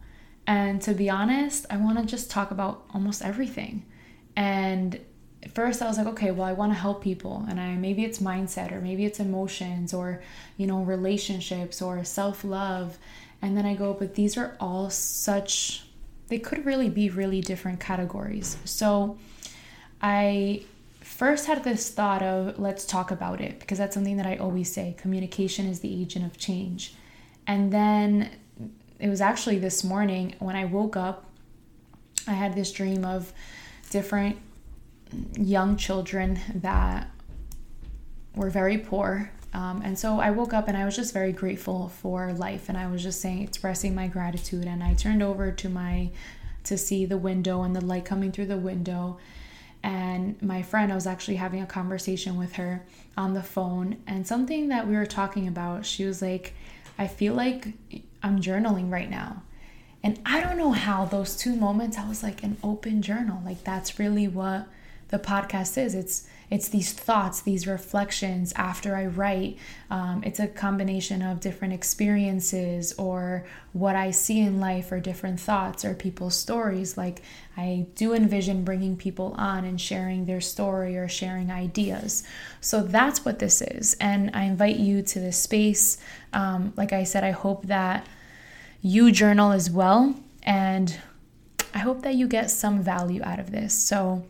And 0.46 0.80
to 0.82 0.94
be 0.94 1.10
honest, 1.10 1.66
I 1.68 1.78
want 1.78 1.98
to 1.98 2.04
just 2.04 2.30
talk 2.30 2.52
about 2.52 2.84
almost 2.94 3.22
everything. 3.22 3.84
And 4.36 5.00
first 5.52 5.82
I 5.82 5.86
was 5.86 5.98
like, 5.98 6.06
okay, 6.06 6.30
well, 6.30 6.46
I 6.46 6.52
want 6.52 6.72
to 6.72 6.78
help 6.78 7.02
people, 7.02 7.44
and 7.48 7.60
I 7.60 7.74
maybe 7.74 8.04
it's 8.04 8.20
mindset 8.20 8.70
or 8.70 8.80
maybe 8.80 9.04
it's 9.04 9.18
emotions 9.18 9.92
or 9.92 10.22
you 10.56 10.68
know 10.68 10.82
relationships 10.84 11.82
or 11.82 12.04
self 12.04 12.44
love, 12.44 12.98
and 13.42 13.56
then 13.56 13.66
I 13.66 13.74
go, 13.74 13.94
but 13.94 14.14
these 14.14 14.36
are 14.36 14.56
all 14.60 14.90
such 14.90 15.86
they 16.28 16.38
could 16.38 16.64
really 16.64 16.88
be 16.88 17.10
really 17.10 17.40
different 17.40 17.80
categories. 17.80 18.56
So 18.64 19.18
I 20.00 20.62
first 21.24 21.46
had 21.46 21.64
this 21.64 21.88
thought 21.88 22.22
of 22.22 22.58
let's 22.58 22.84
talk 22.84 23.10
about 23.10 23.40
it 23.40 23.58
because 23.58 23.78
that's 23.78 23.94
something 23.94 24.18
that 24.18 24.26
I 24.26 24.36
always 24.36 24.70
say 24.70 24.94
communication 24.98 25.66
is 25.66 25.80
the 25.80 26.02
agent 26.02 26.26
of 26.26 26.36
change. 26.36 26.92
And 27.46 27.72
then 27.72 28.28
it 28.98 29.08
was 29.08 29.22
actually 29.22 29.58
this 29.58 29.82
morning 29.82 30.34
when 30.38 30.54
I 30.54 30.66
woke 30.66 30.98
up, 30.98 31.30
I 32.28 32.32
had 32.32 32.54
this 32.54 32.70
dream 32.72 33.06
of 33.06 33.32
different 33.88 34.36
young 35.38 35.78
children 35.78 36.38
that 36.56 37.10
were 38.34 38.50
very 38.50 38.76
poor. 38.76 39.30
Um, 39.54 39.80
and 39.82 39.98
so 39.98 40.20
I 40.20 40.30
woke 40.30 40.52
up 40.52 40.68
and 40.68 40.76
I 40.76 40.84
was 40.84 40.94
just 40.94 41.14
very 41.14 41.32
grateful 41.32 41.88
for 41.88 42.34
life. 42.34 42.68
And 42.68 42.76
I 42.76 42.86
was 42.86 43.02
just 43.02 43.22
saying, 43.22 43.40
expressing 43.40 43.94
my 43.94 44.08
gratitude. 44.08 44.66
And 44.66 44.84
I 44.84 44.92
turned 44.92 45.22
over 45.22 45.50
to 45.52 45.68
my, 45.70 46.10
to 46.64 46.76
see 46.76 47.06
the 47.06 47.16
window 47.16 47.62
and 47.62 47.74
the 47.74 47.82
light 47.82 48.04
coming 48.04 48.30
through 48.30 48.46
the 48.46 48.58
window. 48.58 49.16
And 49.84 50.40
my 50.40 50.62
friend, 50.62 50.90
I 50.90 50.94
was 50.94 51.06
actually 51.06 51.36
having 51.36 51.60
a 51.60 51.66
conversation 51.66 52.38
with 52.38 52.54
her 52.54 52.86
on 53.18 53.34
the 53.34 53.42
phone. 53.42 53.98
And 54.06 54.26
something 54.26 54.68
that 54.68 54.88
we 54.88 54.94
were 54.96 55.04
talking 55.04 55.46
about, 55.46 55.84
she 55.84 56.06
was 56.06 56.22
like, 56.22 56.54
I 56.98 57.06
feel 57.06 57.34
like 57.34 57.68
I'm 58.22 58.40
journaling 58.40 58.90
right 58.90 59.10
now. 59.10 59.42
And 60.02 60.18
I 60.24 60.40
don't 60.40 60.56
know 60.56 60.72
how 60.72 61.04
those 61.04 61.36
two 61.36 61.54
moments, 61.54 61.98
I 61.98 62.08
was 62.08 62.22
like 62.22 62.42
an 62.42 62.56
open 62.64 63.02
journal. 63.02 63.42
Like 63.44 63.62
that's 63.62 63.98
really 63.98 64.26
what 64.26 64.66
the 65.14 65.20
podcast 65.20 65.78
is. 65.78 65.94
It's 65.94 66.26
it's 66.50 66.68
these 66.68 66.92
thoughts, 66.92 67.40
these 67.40 67.66
reflections 67.66 68.52
after 68.54 68.94
I 68.94 69.06
write. 69.06 69.58
Um, 69.90 70.22
it's 70.24 70.38
a 70.38 70.46
combination 70.46 71.22
of 71.22 71.40
different 71.40 71.72
experiences 71.72 72.92
or 72.98 73.46
what 73.72 73.96
I 73.96 74.10
see 74.10 74.40
in 74.40 74.60
life, 74.60 74.92
or 74.92 75.00
different 75.00 75.40
thoughts, 75.40 75.84
or 75.84 75.94
people's 75.94 76.36
stories. 76.36 76.98
Like 76.98 77.22
I 77.56 77.86
do 77.94 78.12
envision 78.12 78.64
bringing 78.64 78.96
people 78.96 79.34
on 79.38 79.64
and 79.64 79.80
sharing 79.80 80.26
their 80.26 80.40
story 80.40 80.96
or 80.96 81.08
sharing 81.08 81.50
ideas. 81.50 82.24
So 82.60 82.82
that's 82.82 83.24
what 83.24 83.38
this 83.38 83.62
is, 83.62 83.96
and 84.00 84.30
I 84.34 84.44
invite 84.44 84.76
you 84.76 85.00
to 85.02 85.20
this 85.20 85.38
space. 85.38 85.98
Um, 86.32 86.72
like 86.76 86.92
I 86.92 87.04
said, 87.04 87.24
I 87.24 87.30
hope 87.30 87.66
that 87.68 88.06
you 88.82 89.12
journal 89.12 89.52
as 89.52 89.70
well, 89.70 90.14
and 90.42 90.94
I 91.72 91.78
hope 91.78 92.02
that 92.02 92.16
you 92.16 92.28
get 92.28 92.50
some 92.50 92.82
value 92.82 93.22
out 93.24 93.38
of 93.38 93.50
this. 93.50 93.72
So 93.74 94.24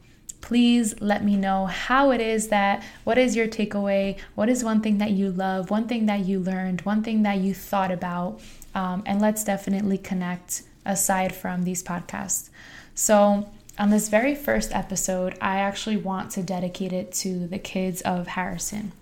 please 0.45 0.95
let 1.01 1.25
me 1.25 1.37
know 1.37 1.65
how 1.65 2.11
it 2.11 2.21
is 2.21 2.49
that 2.49 2.85
what 3.05 3.17
is 3.17 3.35
your 3.35 3.49
takeaway? 3.49 4.19
What 4.35 4.51
is 4.51 4.63
one 4.63 4.83
thing 4.83 4.99
that 4.99 5.11
you 5.13 5.31
love 5.31 5.71
one 5.71 5.89
thing 5.89 6.05
that 6.05 6.21
you 6.21 6.39
learned 6.39 6.83
one 6.83 7.03
thing 7.03 7.23
that 7.23 7.39
you 7.39 7.55
thought 7.55 7.91
about? 7.91 8.41
Um, 8.75 9.03
and 9.07 9.23
let's 9.23 9.43
definitely 9.43 9.97
connect 9.97 10.65
aside 10.85 11.35
from 11.35 11.65
these 11.65 11.83
podcasts. 11.83 12.51
So 12.95 13.49
on 13.79 13.89
this 13.89 14.11
very 14.11 14.35
first 14.35 14.71
episode 14.73 15.35
i 15.41 15.57
actually 15.61 15.97
want 15.97 16.31
to 16.33 16.43
dedicate 16.43 16.93
it 16.93 17.11
to 17.13 17.47
the 17.47 17.59
kids 17.59 18.03
of 18.03 18.27
harrison. 18.27 18.93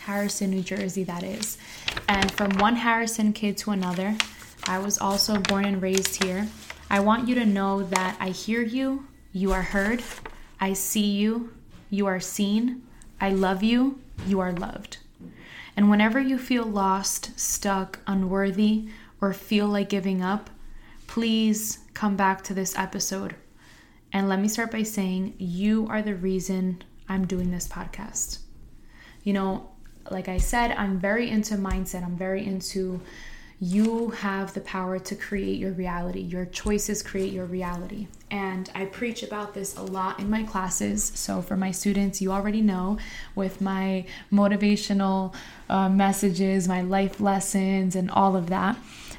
Harrison 0.00 0.50
new 0.50 0.60
jersey 0.60 1.04
that 1.04 1.22
is. 1.22 1.56
And 2.08 2.32
from 2.32 2.50
one 2.58 2.74
harrison 2.74 3.32
kid 3.32 3.56
to 3.58 3.70
another 3.70 4.16
i 4.66 4.80
was 4.80 4.98
also 4.98 5.38
born 5.38 5.66
and 5.66 5.80
raised 5.80 6.24
here. 6.24 6.48
I 6.90 6.98
want 6.98 7.28
you 7.28 7.36
to 7.36 7.46
know 7.46 7.84
that 7.84 8.16
i 8.18 8.30
hear 8.30 8.60
you 8.60 9.06
you 9.32 9.52
are 9.52 9.62
heard 9.62 10.02
I 10.60 10.72
see 10.72 11.10
you, 11.10 11.52
you 11.90 12.06
are 12.06 12.20
seen, 12.20 12.82
I 13.20 13.30
love 13.30 13.62
you, 13.62 14.00
you 14.26 14.40
are 14.40 14.52
loved. 14.52 14.98
And 15.76 15.90
whenever 15.90 16.20
you 16.20 16.38
feel 16.38 16.64
lost, 16.64 17.38
stuck, 17.38 17.98
unworthy, 18.06 18.88
or 19.20 19.32
feel 19.32 19.66
like 19.66 19.88
giving 19.88 20.22
up, 20.22 20.50
please 21.06 21.78
come 21.94 22.16
back 22.16 22.42
to 22.44 22.54
this 22.54 22.76
episode. 22.78 23.34
And 24.12 24.28
let 24.28 24.40
me 24.40 24.48
start 24.48 24.70
by 24.70 24.84
saying, 24.84 25.34
you 25.38 25.86
are 25.88 26.02
the 26.02 26.14
reason 26.14 26.82
I'm 27.08 27.26
doing 27.26 27.50
this 27.50 27.66
podcast. 27.66 28.38
You 29.24 29.32
know, 29.32 29.70
like 30.10 30.28
I 30.28 30.38
said, 30.38 30.72
I'm 30.72 31.00
very 31.00 31.30
into 31.30 31.56
mindset, 31.56 32.04
I'm 32.04 32.16
very 32.16 32.44
into 32.46 33.00
you 33.60 34.10
have 34.10 34.52
the 34.54 34.60
power 34.60 34.98
to 34.98 35.14
create 35.14 35.58
your 35.58 35.72
reality. 35.72 36.20
Your 36.20 36.44
choices 36.46 37.02
create 37.02 37.32
your 37.32 37.46
reality. 37.46 38.08
And 38.30 38.70
I 38.74 38.86
preach 38.86 39.22
about 39.22 39.54
this 39.54 39.76
a 39.76 39.82
lot 39.82 40.18
in 40.18 40.28
my 40.28 40.42
classes. 40.42 41.12
So, 41.14 41.40
for 41.40 41.56
my 41.56 41.70
students, 41.70 42.20
you 42.20 42.32
already 42.32 42.60
know 42.60 42.98
with 43.34 43.60
my 43.60 44.06
motivational 44.32 45.34
uh, 45.68 45.88
messages, 45.88 46.66
my 46.66 46.82
life 46.82 47.20
lessons, 47.20 47.94
and 47.94 48.10
all 48.10 48.36
of 48.36 48.48
that. 48.48 48.76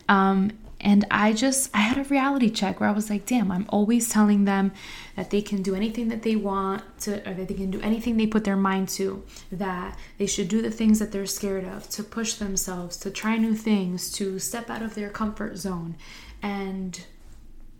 Um, 0.09 0.51
and 0.85 1.03
I 1.09 1.33
just, 1.33 1.71
I 1.73 1.79
had 1.79 1.97
a 1.97 2.03
reality 2.03 2.51
check 2.51 2.79
where 2.79 2.87
I 2.87 2.91
was 2.91 3.09
like, 3.09 3.25
damn, 3.25 3.51
I'm 3.51 3.65
always 3.69 4.07
telling 4.07 4.45
them 4.45 4.71
that 5.15 5.31
they 5.31 5.41
can 5.41 5.63
do 5.63 5.73
anything 5.73 6.09
that 6.09 6.21
they 6.21 6.35
want 6.35 6.83
to, 6.99 7.27
or 7.27 7.33
that 7.33 7.47
they 7.47 7.55
can 7.55 7.71
do 7.71 7.81
anything 7.81 8.17
they 8.17 8.27
put 8.27 8.43
their 8.43 8.55
mind 8.55 8.89
to, 8.89 9.23
that 9.51 9.97
they 10.19 10.27
should 10.27 10.47
do 10.47 10.61
the 10.61 10.69
things 10.69 10.99
that 10.99 11.11
they're 11.11 11.25
scared 11.25 11.63
of, 11.65 11.89
to 11.89 12.03
push 12.03 12.35
themselves, 12.35 12.97
to 12.97 13.09
try 13.09 13.35
new 13.35 13.55
things, 13.55 14.11
to 14.11 14.37
step 14.37 14.69
out 14.69 14.83
of 14.83 14.93
their 14.93 15.09
comfort 15.09 15.57
zone. 15.57 15.95
And 16.43 17.03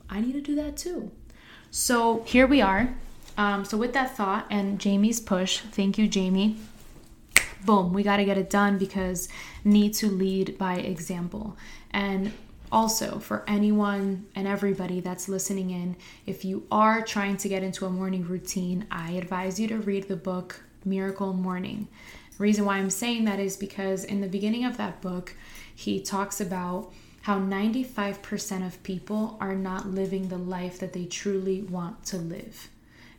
I 0.09 0.19
need 0.19 0.33
to 0.33 0.41
do 0.41 0.55
that 0.55 0.75
too. 0.75 1.11
So 1.69 2.23
here 2.23 2.47
we 2.47 2.59
are. 2.59 2.95
Um, 3.37 3.65
so, 3.65 3.77
with 3.77 3.93
that 3.93 4.17
thought 4.17 4.47
and 4.49 4.79
Jamie's 4.79 5.19
push, 5.19 5.59
thank 5.59 5.99
you, 5.99 6.07
Jamie. 6.07 6.57
Boom, 7.65 7.93
we 7.93 8.01
got 8.01 8.17
to 8.17 8.25
get 8.25 8.37
it 8.37 8.49
done 8.49 8.79
because 8.79 9.29
need 9.63 9.93
to 9.95 10.07
lead 10.07 10.57
by 10.57 10.75
example. 10.75 11.57
And 11.91 12.31
also, 12.75 13.19
for 13.19 13.45
anyone 13.47 14.25
and 14.35 14.45
everybody 14.45 14.99
that's 14.99 15.29
listening 15.29 15.69
in, 15.69 15.95
if 16.25 16.43
you 16.43 16.67
are 16.69 17.01
trying 17.01 17.37
to 17.37 17.47
get 17.47 17.63
into 17.63 17.85
a 17.85 17.89
morning 17.89 18.27
routine, 18.27 18.85
I 18.91 19.11
advise 19.11 19.57
you 19.57 19.69
to 19.69 19.77
read 19.77 20.09
the 20.09 20.17
book 20.17 20.61
Miracle 20.83 21.31
Morning. 21.31 21.87
The 22.37 22.43
reason 22.43 22.65
why 22.65 22.75
I'm 22.75 22.89
saying 22.89 23.23
that 23.25 23.39
is 23.39 23.55
because 23.55 24.03
in 24.03 24.19
the 24.19 24.27
beginning 24.27 24.65
of 24.65 24.75
that 24.75 24.99
book, 24.99 25.37
he 25.73 26.01
talks 26.01 26.41
about 26.41 26.91
how 27.21 27.39
95% 27.39 28.67
of 28.67 28.83
people 28.83 29.37
are 29.39 29.55
not 29.55 29.87
living 29.87 30.27
the 30.27 30.37
life 30.37 30.77
that 30.79 30.91
they 30.91 31.05
truly 31.05 31.61
want 31.61 32.03
to 32.07 32.17
live. 32.17 32.69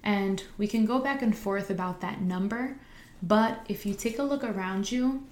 And 0.02 0.44
we 0.58 0.68
can 0.68 0.84
go 0.84 0.98
back 0.98 1.22
and 1.22 1.34
forth 1.34 1.70
about 1.70 2.02
that 2.02 2.20
number, 2.20 2.76
but 3.22 3.64
if 3.70 3.86
you 3.86 3.94
take 3.94 4.18
a 4.18 4.22
look 4.22 4.44
around 4.44 4.92
you, 4.92 5.25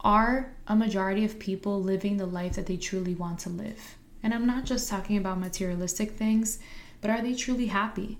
are 0.00 0.52
a 0.66 0.76
majority 0.76 1.24
of 1.24 1.38
people 1.38 1.82
living 1.82 2.16
the 2.16 2.26
life 2.26 2.54
that 2.54 2.66
they 2.66 2.76
truly 2.76 3.14
want 3.14 3.40
to 3.40 3.50
live? 3.50 3.96
And 4.22 4.34
I'm 4.34 4.46
not 4.46 4.64
just 4.64 4.88
talking 4.88 5.16
about 5.16 5.38
materialistic 5.38 6.12
things, 6.12 6.58
but 7.00 7.10
are 7.10 7.22
they 7.22 7.34
truly 7.34 7.66
happy? 7.66 8.18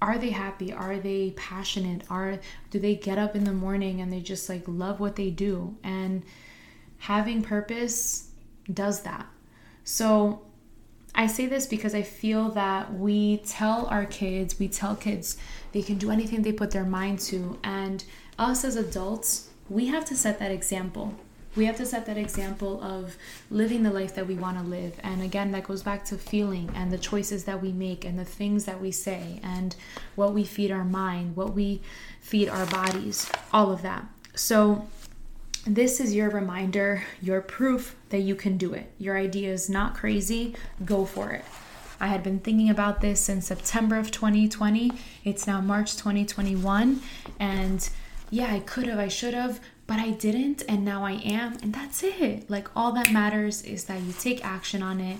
Are 0.00 0.18
they 0.18 0.30
happy? 0.30 0.72
Are 0.72 0.98
they 0.98 1.32
passionate? 1.36 2.04
Are 2.08 2.38
do 2.70 2.78
they 2.78 2.94
get 2.94 3.18
up 3.18 3.34
in 3.34 3.44
the 3.44 3.52
morning 3.52 4.00
and 4.00 4.12
they 4.12 4.20
just 4.20 4.48
like 4.48 4.62
love 4.66 5.00
what 5.00 5.16
they 5.16 5.30
do? 5.30 5.76
And 5.82 6.22
having 6.98 7.42
purpose 7.42 8.30
does 8.72 9.02
that. 9.02 9.26
So 9.84 10.42
I 11.14 11.26
say 11.26 11.46
this 11.46 11.66
because 11.66 11.94
I 11.94 12.02
feel 12.02 12.50
that 12.50 12.94
we 12.94 13.38
tell 13.38 13.86
our 13.86 14.06
kids, 14.06 14.58
we 14.58 14.68
tell 14.68 14.94
kids 14.94 15.36
they 15.72 15.82
can 15.82 15.98
do 15.98 16.10
anything 16.10 16.42
they 16.42 16.52
put 16.52 16.70
their 16.70 16.84
mind 16.84 17.18
to, 17.20 17.58
and 17.64 18.04
us 18.38 18.64
as 18.64 18.76
adults 18.76 19.47
we 19.68 19.86
have 19.86 20.04
to 20.06 20.16
set 20.16 20.38
that 20.38 20.50
example. 20.50 21.14
We 21.56 21.64
have 21.66 21.76
to 21.78 21.86
set 21.86 22.06
that 22.06 22.16
example 22.16 22.82
of 22.82 23.16
living 23.50 23.82
the 23.82 23.90
life 23.90 24.14
that 24.14 24.26
we 24.26 24.34
want 24.34 24.58
to 24.58 24.64
live. 24.64 24.94
And 25.02 25.22
again, 25.22 25.50
that 25.52 25.64
goes 25.64 25.82
back 25.82 26.04
to 26.06 26.16
feeling 26.16 26.70
and 26.74 26.92
the 26.92 26.98
choices 26.98 27.44
that 27.44 27.60
we 27.60 27.72
make 27.72 28.04
and 28.04 28.18
the 28.18 28.24
things 28.24 28.64
that 28.66 28.80
we 28.80 28.92
say 28.92 29.40
and 29.42 29.74
what 30.14 30.34
we 30.34 30.44
feed 30.44 30.70
our 30.70 30.84
mind, 30.84 31.36
what 31.36 31.54
we 31.54 31.80
feed 32.20 32.48
our 32.48 32.66
bodies, 32.66 33.30
all 33.52 33.72
of 33.72 33.82
that. 33.82 34.04
So, 34.34 34.86
this 35.66 36.00
is 36.00 36.14
your 36.14 36.30
reminder, 36.30 37.02
your 37.20 37.40
proof 37.42 37.96
that 38.08 38.20
you 38.20 38.34
can 38.34 38.56
do 38.56 38.72
it. 38.72 38.90
Your 38.96 39.18
idea 39.18 39.52
is 39.52 39.68
not 39.68 39.94
crazy, 39.94 40.54
go 40.84 41.04
for 41.04 41.32
it. 41.32 41.44
I 42.00 42.06
had 42.06 42.22
been 42.22 42.38
thinking 42.38 42.70
about 42.70 43.00
this 43.00 43.20
since 43.20 43.46
September 43.46 43.98
of 43.98 44.10
2020. 44.10 44.92
It's 45.24 45.46
now 45.46 45.60
March 45.60 45.96
2021. 45.96 47.00
And 47.40 47.90
yeah, 48.30 48.52
I 48.52 48.60
could 48.60 48.86
have, 48.86 48.98
I 48.98 49.08
should 49.08 49.34
have, 49.34 49.60
but 49.86 49.98
I 49.98 50.10
didn't, 50.10 50.62
and 50.68 50.84
now 50.84 51.04
I 51.04 51.12
am, 51.12 51.56
and 51.62 51.72
that's 51.72 52.02
it. 52.02 52.48
Like, 52.50 52.68
all 52.76 52.92
that 52.92 53.10
matters 53.10 53.62
is 53.62 53.84
that 53.84 54.02
you 54.02 54.12
take 54.12 54.44
action 54.44 54.82
on 54.82 55.00
it, 55.00 55.18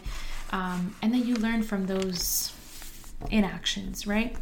um, 0.51 0.95
and 1.03 1.13
then 1.13 1.27
you 1.27 1.35
learn 1.37 1.63
from 1.63 1.87
those 1.87 2.53
inactions, 3.31 4.07
right? 4.07 4.37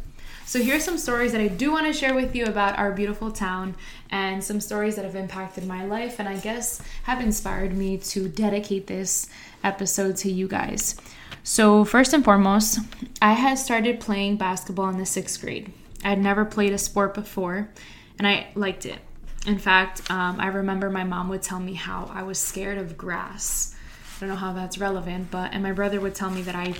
So, 0.45 0.59
here 0.59 0.77
are 0.77 0.81
some 0.81 0.97
stories 0.97 1.33
that 1.33 1.41
I 1.41 1.47
do 1.47 1.71
want 1.71 1.87
to 1.87 1.93
share 1.93 2.13
with 2.13 2.35
you 2.35 2.45
about 2.45 2.77
our 2.77 2.91
beautiful 2.91 3.31
town 3.31 3.75
and 4.09 4.43
some 4.43 4.61
stories 4.61 4.95
that 4.95 5.03
have 5.03 5.15
impacted 5.15 5.65
my 5.65 5.85
life 5.85 6.19
and 6.19 6.29
I 6.29 6.37
guess 6.37 6.81
have 7.03 7.19
inspired 7.19 7.75
me 7.75 7.97
to 7.97 8.29
dedicate 8.29 8.87
this 8.87 9.27
episode 9.63 10.15
to 10.17 10.31
you 10.31 10.47
guys. 10.47 10.95
So, 11.43 11.83
first 11.83 12.13
and 12.13 12.23
foremost, 12.23 12.79
I 13.21 13.33
had 13.33 13.57
started 13.57 13.99
playing 13.99 14.37
basketball 14.37 14.89
in 14.89 14.97
the 14.97 15.05
sixth 15.05 15.41
grade. 15.41 15.71
I 16.03 16.09
had 16.09 16.19
never 16.19 16.45
played 16.45 16.71
a 16.71 16.77
sport 16.77 17.13
before 17.13 17.69
and 18.17 18.27
I 18.27 18.47
liked 18.55 18.85
it. 18.85 18.99
In 19.45 19.57
fact, 19.57 20.09
um, 20.11 20.39
I 20.39 20.47
remember 20.47 20.89
my 20.89 21.03
mom 21.03 21.29
would 21.29 21.41
tell 21.41 21.59
me 21.59 21.73
how 21.73 22.11
I 22.13 22.23
was 22.23 22.39
scared 22.39 22.77
of 22.77 22.97
grass. 22.97 23.75
I 24.17 24.19
don't 24.19 24.29
know 24.29 24.35
how 24.35 24.53
that's 24.53 24.77
relevant, 24.77 25.31
but 25.31 25.53
and 25.53 25.63
my 25.63 25.71
brother 25.71 26.01
would 26.01 26.15
tell 26.15 26.29
me 26.29 26.41
that 26.41 26.55
I 26.55 26.73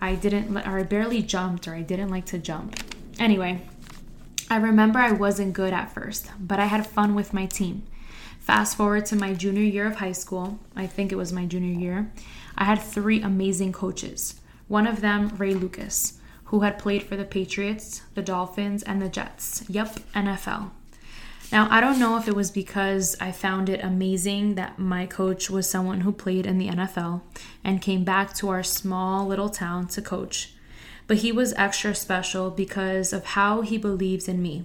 I 0.00 0.14
didn't 0.14 0.56
or 0.56 0.78
I 0.78 0.82
barely 0.82 1.22
jumped 1.22 1.66
or 1.66 1.74
I 1.74 1.82
didn't 1.82 2.10
like 2.10 2.26
to 2.26 2.38
jump. 2.38 2.76
Anyway, 3.18 3.62
I 4.50 4.56
remember 4.56 4.98
I 4.98 5.12
wasn't 5.12 5.54
good 5.54 5.72
at 5.72 5.92
first, 5.92 6.30
but 6.38 6.58
I 6.60 6.66
had 6.66 6.86
fun 6.86 7.14
with 7.14 7.32
my 7.32 7.46
team. 7.46 7.84
Fast 8.38 8.76
forward 8.76 9.06
to 9.06 9.16
my 9.16 9.32
junior 9.32 9.62
year 9.62 9.86
of 9.86 9.96
high 9.96 10.12
school, 10.12 10.58
I 10.76 10.86
think 10.86 11.10
it 11.10 11.16
was 11.16 11.32
my 11.32 11.46
junior 11.46 11.80
year, 11.80 12.12
I 12.56 12.64
had 12.64 12.78
three 12.78 13.22
amazing 13.22 13.72
coaches. 13.72 14.38
One 14.68 14.86
of 14.86 15.00
them, 15.00 15.34
Ray 15.38 15.54
Lucas, 15.54 16.20
who 16.44 16.60
had 16.60 16.78
played 16.78 17.02
for 17.02 17.16
the 17.16 17.24
Patriots, 17.24 18.02
the 18.14 18.22
Dolphins, 18.22 18.82
and 18.82 19.00
the 19.00 19.08
Jets. 19.08 19.64
Yep, 19.68 19.98
NFL. 20.14 20.70
Now, 21.52 21.68
I 21.70 21.80
don't 21.80 22.00
know 22.00 22.16
if 22.16 22.26
it 22.26 22.34
was 22.34 22.50
because 22.50 23.16
I 23.20 23.30
found 23.30 23.68
it 23.68 23.82
amazing 23.82 24.54
that 24.56 24.78
my 24.78 25.06
coach 25.06 25.50
was 25.50 25.68
someone 25.68 26.00
who 26.00 26.12
played 26.12 26.46
in 26.46 26.58
the 26.58 26.68
NFL 26.68 27.20
and 27.62 27.80
came 27.80 28.04
back 28.04 28.34
to 28.36 28.48
our 28.48 28.62
small 28.62 29.26
little 29.26 29.50
town 29.50 29.86
to 29.88 30.02
coach 30.02 30.54
but 31.06 31.18
he 31.18 31.32
was 31.32 31.52
extra 31.54 31.94
special 31.94 32.50
because 32.50 33.12
of 33.12 33.24
how 33.24 33.60
he 33.60 33.78
believes 33.78 34.28
in 34.28 34.42
me. 34.42 34.64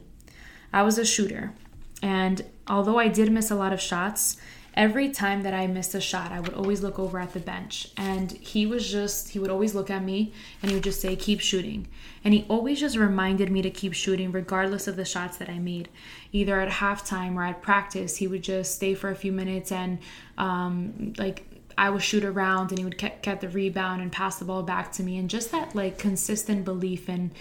I 0.71 0.83
was 0.83 0.97
a 0.97 1.05
shooter, 1.05 1.53
and 2.01 2.45
although 2.67 2.99
I 2.99 3.07
did 3.07 3.31
miss 3.31 3.51
a 3.51 3.55
lot 3.55 3.73
of 3.73 3.81
shots, 3.81 4.37
every 4.79 5.09
time 5.09 5.43
that 5.43 5.53
I 5.53 5.67
missed 5.67 5.93
a 5.93 5.99
shot, 5.99 6.31
I 6.31 6.39
would 6.39 6.53
always 6.53 6.81
look 6.81 6.97
over 6.97 7.19
at 7.19 7.33
the 7.33 7.41
bench. 7.41 7.89
And 7.97 8.31
he 8.31 8.65
was 8.65 8.89
just, 8.89 9.27
he 9.31 9.37
would 9.37 9.51
always 9.51 9.75
look 9.75 9.89
at 9.89 10.01
me 10.01 10.31
and 10.61 10.71
he 10.71 10.75
would 10.75 10.85
just 10.85 11.01
say, 11.01 11.17
keep 11.17 11.41
shooting. 11.41 11.85
And 12.23 12.33
he 12.33 12.45
always 12.47 12.79
just 12.79 12.95
reminded 12.95 13.51
me 13.51 13.61
to 13.61 13.69
keep 13.69 13.93
shooting, 13.93 14.31
regardless 14.31 14.87
of 14.87 14.95
the 14.95 15.03
shots 15.03 15.35
that 15.37 15.49
I 15.49 15.59
made. 15.59 15.89
Either 16.31 16.61
at 16.61 16.69
halftime 16.69 17.35
or 17.35 17.43
at 17.43 17.61
practice, 17.61 18.15
he 18.15 18.27
would 18.27 18.41
just 18.41 18.73
stay 18.73 18.93
for 18.93 19.09
a 19.09 19.15
few 19.15 19.33
minutes 19.33 19.69
and, 19.73 19.99
um, 20.37 21.13
like, 21.17 21.43
I 21.77 21.89
would 21.89 22.01
shoot 22.01 22.23
around 22.23 22.71
and 22.71 22.79
he 22.79 22.85
would 22.85 22.97
get, 22.97 23.41
the 23.41 23.49
rebound 23.49 24.01
and 24.01 24.09
pass 24.09 24.39
the 24.39 24.45
ball 24.45 24.63
back 24.63 24.93
to 24.93 25.03
me. 25.03 25.17
And 25.17 25.29
just 25.29 25.51
that 25.51 25.75
like 25.75 25.97
consistent 25.97 26.63
belief 26.63 27.09
in 27.09 27.31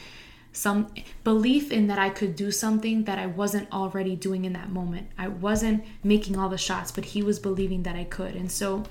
some 0.59 0.93
belief 1.23 1.71
in 1.71 1.87
that 1.87 2.01
I 2.01 2.11
could 2.11 2.35
do 2.35 2.51
something 2.51 3.05
that 3.05 3.17
I 3.17 3.27
wasn't 3.27 3.71
already 3.73 4.17
doing 4.17 4.45
in 4.45 4.55
that 4.55 4.71
moment. 4.71 5.09
I 5.17 5.29
wasn't 5.29 5.85
making 6.03 6.37
all 6.37 6.49
the 6.49 6.59
shots, 6.59 6.91
but 6.91 7.05
he 7.05 7.23
was 7.23 7.39
believing 7.39 7.85
that 7.85 7.95
I 7.95 8.03
could. 8.03 8.35
And 8.35 8.51
so 8.51 8.83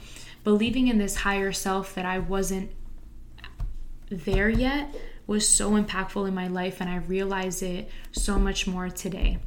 believing 0.45 0.87
in 0.87 0.97
this 0.97 1.17
higher 1.17 1.51
self 1.51 1.93
that 1.95 2.05
I 2.05 2.19
wasn't 2.19 2.71
there 4.09 4.49
yet 4.49 4.95
was 5.27 5.47
so 5.47 5.71
impactful 5.71 6.25
in 6.25 6.33
my 6.33 6.47
life 6.47 6.79
and 6.79 6.89
I 6.89 6.97
realize 6.97 7.61
it 7.61 7.89
so 8.13 8.39
much 8.39 8.65
more 8.65 8.89
today. 8.89 9.39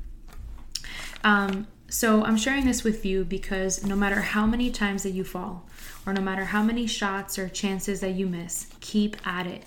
Um, 1.25 1.69
so 1.89 2.23
I'm 2.23 2.37
sharing 2.37 2.67
this 2.67 2.85
with 2.85 3.07
you 3.07 3.25
because 3.25 3.83
no 3.83 3.97
matter 3.97 4.21
how 4.21 4.45
many 4.45 4.71
times 4.71 5.05
that 5.05 5.11
you 5.11 5.25
fall, 5.25 5.67
or 6.05 6.13
no 6.13 6.21
matter 6.21 6.45
how 6.45 6.63
many 6.63 6.87
shots 6.87 7.39
or 7.39 7.49
chances 7.49 8.01
that 8.01 8.11
you 8.11 8.27
miss, 8.27 8.67
keep 8.81 9.17
at 9.27 9.47
it. 9.47 9.65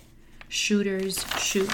Shooters 0.49 1.25
shoot. 1.39 1.69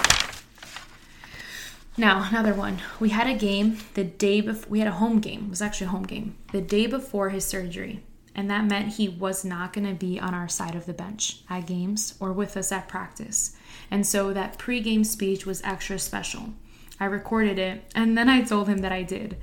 Now, 2.00 2.26
another 2.26 2.54
one. 2.54 2.78
We 2.98 3.10
had 3.10 3.26
a 3.26 3.34
game 3.34 3.76
the 3.92 4.04
day 4.04 4.40
before, 4.40 4.70
we 4.70 4.78
had 4.78 4.88
a 4.88 4.92
home 4.92 5.20
game. 5.20 5.44
It 5.44 5.50
was 5.50 5.60
actually 5.60 5.88
a 5.88 5.90
home 5.90 6.04
game. 6.04 6.34
The 6.50 6.62
day 6.62 6.86
before 6.86 7.28
his 7.28 7.44
surgery. 7.44 8.02
And 8.34 8.50
that 8.50 8.64
meant 8.64 8.94
he 8.94 9.06
was 9.06 9.44
not 9.44 9.74
going 9.74 9.86
to 9.86 9.92
be 9.92 10.18
on 10.18 10.32
our 10.32 10.48
side 10.48 10.74
of 10.74 10.86
the 10.86 10.94
bench 10.94 11.42
at 11.50 11.66
games 11.66 12.14
or 12.18 12.32
with 12.32 12.56
us 12.56 12.72
at 12.72 12.88
practice. 12.88 13.54
And 13.90 14.06
so 14.06 14.32
that 14.32 14.58
pregame 14.58 15.04
speech 15.04 15.44
was 15.44 15.60
extra 15.62 15.98
special. 15.98 16.54
I 16.98 17.04
recorded 17.04 17.58
it 17.58 17.84
and 17.94 18.16
then 18.16 18.30
I 18.30 18.44
told 18.44 18.66
him 18.66 18.78
that 18.78 18.92
I 18.92 19.02
did. 19.02 19.36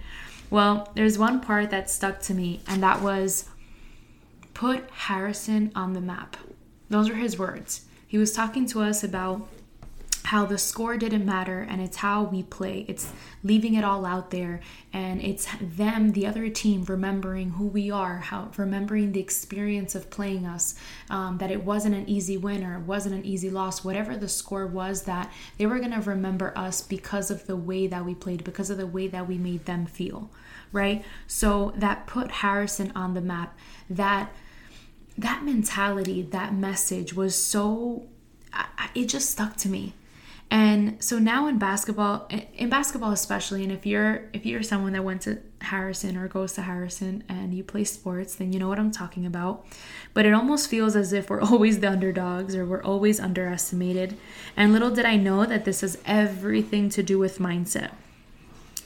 Well, 0.49 0.91
there's 0.95 1.19
one 1.19 1.41
part 1.41 1.69
that 1.69 1.91
stuck 1.91 2.21
to 2.21 2.33
me, 2.33 2.61
and 2.67 2.81
that 2.81 3.03
was 3.03 3.49
put 4.55 4.89
Harrison 4.89 5.71
on 5.75 5.93
the 5.93 6.01
map. 6.01 6.37
Those 6.89 7.07
were 7.07 7.15
his 7.17 7.37
words. 7.37 7.85
He 8.07 8.17
was 8.17 8.33
talking 8.33 8.65
to 8.69 8.81
us 8.81 9.03
about 9.03 9.47
how 10.27 10.45
the 10.45 10.57
score 10.57 10.97
didn't 10.97 11.25
matter 11.25 11.65
and 11.69 11.79
it's 11.81 11.95
how 11.95 12.21
we 12.21 12.43
play. 12.43 12.83
It's 12.89 13.13
leaving 13.45 13.75
it 13.75 13.83
all 13.85 14.05
out 14.05 14.29
there 14.29 14.59
and 14.91 15.21
it's 15.21 15.47
them, 15.61 16.11
the 16.11 16.27
other 16.27 16.49
team, 16.49 16.83
remembering 16.83 17.51
who 17.51 17.67
we 17.67 17.89
are, 17.89 18.17
how 18.17 18.51
remembering 18.57 19.13
the 19.13 19.21
experience 19.21 19.95
of 19.95 20.09
playing 20.09 20.45
us, 20.45 20.75
um, 21.09 21.37
that 21.37 21.49
it 21.49 21.63
wasn't 21.63 21.95
an 21.95 22.09
easy 22.09 22.35
win 22.35 22.65
or 22.65 22.75
it 22.75 22.81
wasn't 22.81 23.15
an 23.15 23.25
easy 23.25 23.49
loss, 23.49 23.85
whatever 23.85 24.17
the 24.17 24.27
score 24.27 24.67
was, 24.67 25.03
that 25.03 25.31
they 25.57 25.65
were 25.65 25.79
going 25.79 25.93
to 25.93 26.01
remember 26.01 26.51
us 26.57 26.81
because 26.81 27.31
of 27.31 27.47
the 27.47 27.55
way 27.55 27.87
that 27.87 28.03
we 28.03 28.13
played, 28.13 28.43
because 28.43 28.69
of 28.69 28.77
the 28.77 28.85
way 28.85 29.07
that 29.07 29.29
we 29.29 29.37
made 29.37 29.65
them 29.65 29.85
feel, 29.85 30.29
right? 30.73 31.05
So 31.25 31.71
that 31.77 32.05
put 32.05 32.31
Harrison 32.31 32.91
on 32.95 33.13
the 33.13 33.21
map. 33.21 33.57
That 33.89 34.33
that 35.17 35.45
mentality, 35.45 36.21
that 36.21 36.53
message 36.53 37.13
was 37.13 37.33
so, 37.33 38.07
it 38.93 39.05
just 39.05 39.29
stuck 39.31 39.55
to 39.57 39.69
me. 39.69 39.93
And 40.49 41.03
so 41.03 41.19
now 41.19 41.47
in 41.47 41.59
basketball, 41.59 42.29
in 42.55 42.69
basketball 42.69 43.11
especially, 43.11 43.63
and 43.63 43.71
if 43.71 43.85
you're 43.85 44.29
if 44.31 44.45
you're 44.45 44.63
someone 44.63 44.93
that 44.93 45.03
went 45.03 45.21
to 45.23 45.39
Harrison 45.59 46.15
or 46.15 46.29
goes 46.29 46.53
to 46.53 46.61
Harrison 46.61 47.23
and 47.27 47.53
you 47.53 47.63
play 47.63 47.83
sports, 47.83 48.35
then 48.35 48.53
you 48.53 48.59
know 48.59 48.69
what 48.69 48.79
I'm 48.79 48.91
talking 48.91 49.25
about. 49.25 49.65
But 50.13 50.25
it 50.25 50.33
almost 50.33 50.69
feels 50.69 50.95
as 50.95 51.11
if 51.11 51.29
we're 51.29 51.41
always 51.51 51.79
the 51.79 51.89
underdogs 51.89 52.55
or 52.55 52.65
we're 52.65 52.83
always 52.83 53.19
underestimated. 53.19 54.17
And 54.55 54.71
little 54.71 54.91
did 54.91 55.05
I 55.05 55.17
know 55.17 55.45
that 55.45 55.65
this 55.65 55.81
has 55.81 55.97
everything 56.05 56.89
to 56.89 57.03
do 57.03 57.19
with 57.19 57.39
mindset. 57.39 57.91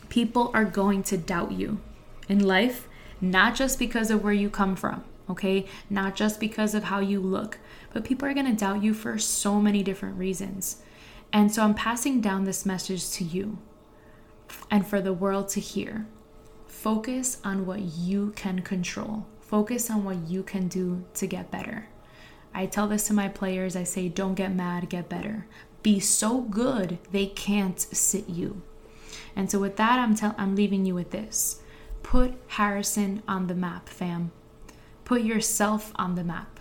People 0.09 0.49
are 0.53 0.65
going 0.65 1.03
to 1.03 1.17
doubt 1.17 1.51
you 1.51 1.79
in 2.27 2.39
life, 2.39 2.87
not 3.21 3.55
just 3.55 3.77
because 3.77 4.09
of 4.09 4.23
where 4.23 4.33
you 4.33 4.49
come 4.49 4.75
from, 4.75 5.03
okay? 5.29 5.67
Not 5.89 6.15
just 6.15 6.39
because 6.39 6.73
of 6.73 6.85
how 6.85 6.99
you 6.99 7.19
look, 7.19 7.59
but 7.93 8.03
people 8.03 8.27
are 8.27 8.33
going 8.33 8.47
to 8.47 8.53
doubt 8.53 8.83
you 8.83 8.93
for 8.93 9.17
so 9.19 9.61
many 9.61 9.83
different 9.83 10.17
reasons. 10.17 10.81
And 11.33 11.51
so 11.51 11.63
I'm 11.63 11.73
passing 11.73 12.21
down 12.21 12.43
this 12.43 12.65
message 12.65 13.09
to 13.11 13.23
you 13.23 13.57
and 14.69 14.85
for 14.85 15.01
the 15.01 15.13
world 15.13 15.49
to 15.49 15.59
hear. 15.59 16.07
Focus 16.67 17.37
on 17.43 17.65
what 17.65 17.79
you 17.81 18.33
can 18.35 18.61
control, 18.61 19.25
focus 19.39 19.89
on 19.89 20.03
what 20.03 20.17
you 20.27 20.43
can 20.43 20.67
do 20.67 21.03
to 21.13 21.27
get 21.27 21.51
better. 21.51 21.87
I 22.53 22.65
tell 22.65 22.87
this 22.87 23.07
to 23.07 23.13
my 23.13 23.29
players 23.29 23.75
I 23.75 23.83
say, 23.83 24.09
don't 24.09 24.35
get 24.35 24.53
mad, 24.53 24.89
get 24.89 25.07
better. 25.07 25.45
Be 25.83 25.99
so 25.99 26.41
good 26.41 26.97
they 27.11 27.27
can't 27.27 27.79
sit 27.79 28.27
you. 28.29 28.61
And 29.35 29.49
so, 29.49 29.59
with 29.59 29.77
that, 29.77 29.99
I'm, 29.99 30.15
tell- 30.15 30.35
I'm 30.37 30.55
leaving 30.55 30.85
you 30.85 30.95
with 30.95 31.11
this 31.11 31.61
put 32.03 32.33
Harrison 32.47 33.23
on 33.27 33.47
the 33.47 33.55
map, 33.55 33.87
fam. 33.87 34.31
Put 35.05 35.21
yourself 35.21 35.91
on 35.95 36.15
the 36.15 36.23
map. 36.23 36.60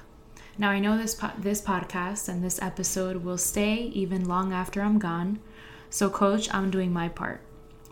Now, 0.61 0.69
I 0.69 0.79
know 0.79 0.99
this 0.99 1.15
po- 1.15 1.33
this 1.39 1.63
podcast 1.63 2.29
and 2.29 2.45
this 2.45 2.61
episode 2.61 3.25
will 3.25 3.39
stay 3.39 3.77
even 3.77 4.29
long 4.29 4.53
after 4.53 4.83
I'm 4.83 4.99
gone. 4.99 5.41
So, 5.89 6.11
coach, 6.11 6.53
I'm 6.53 6.71
doing 6.71 6.93
my 6.93 7.09
part. 7.09 7.41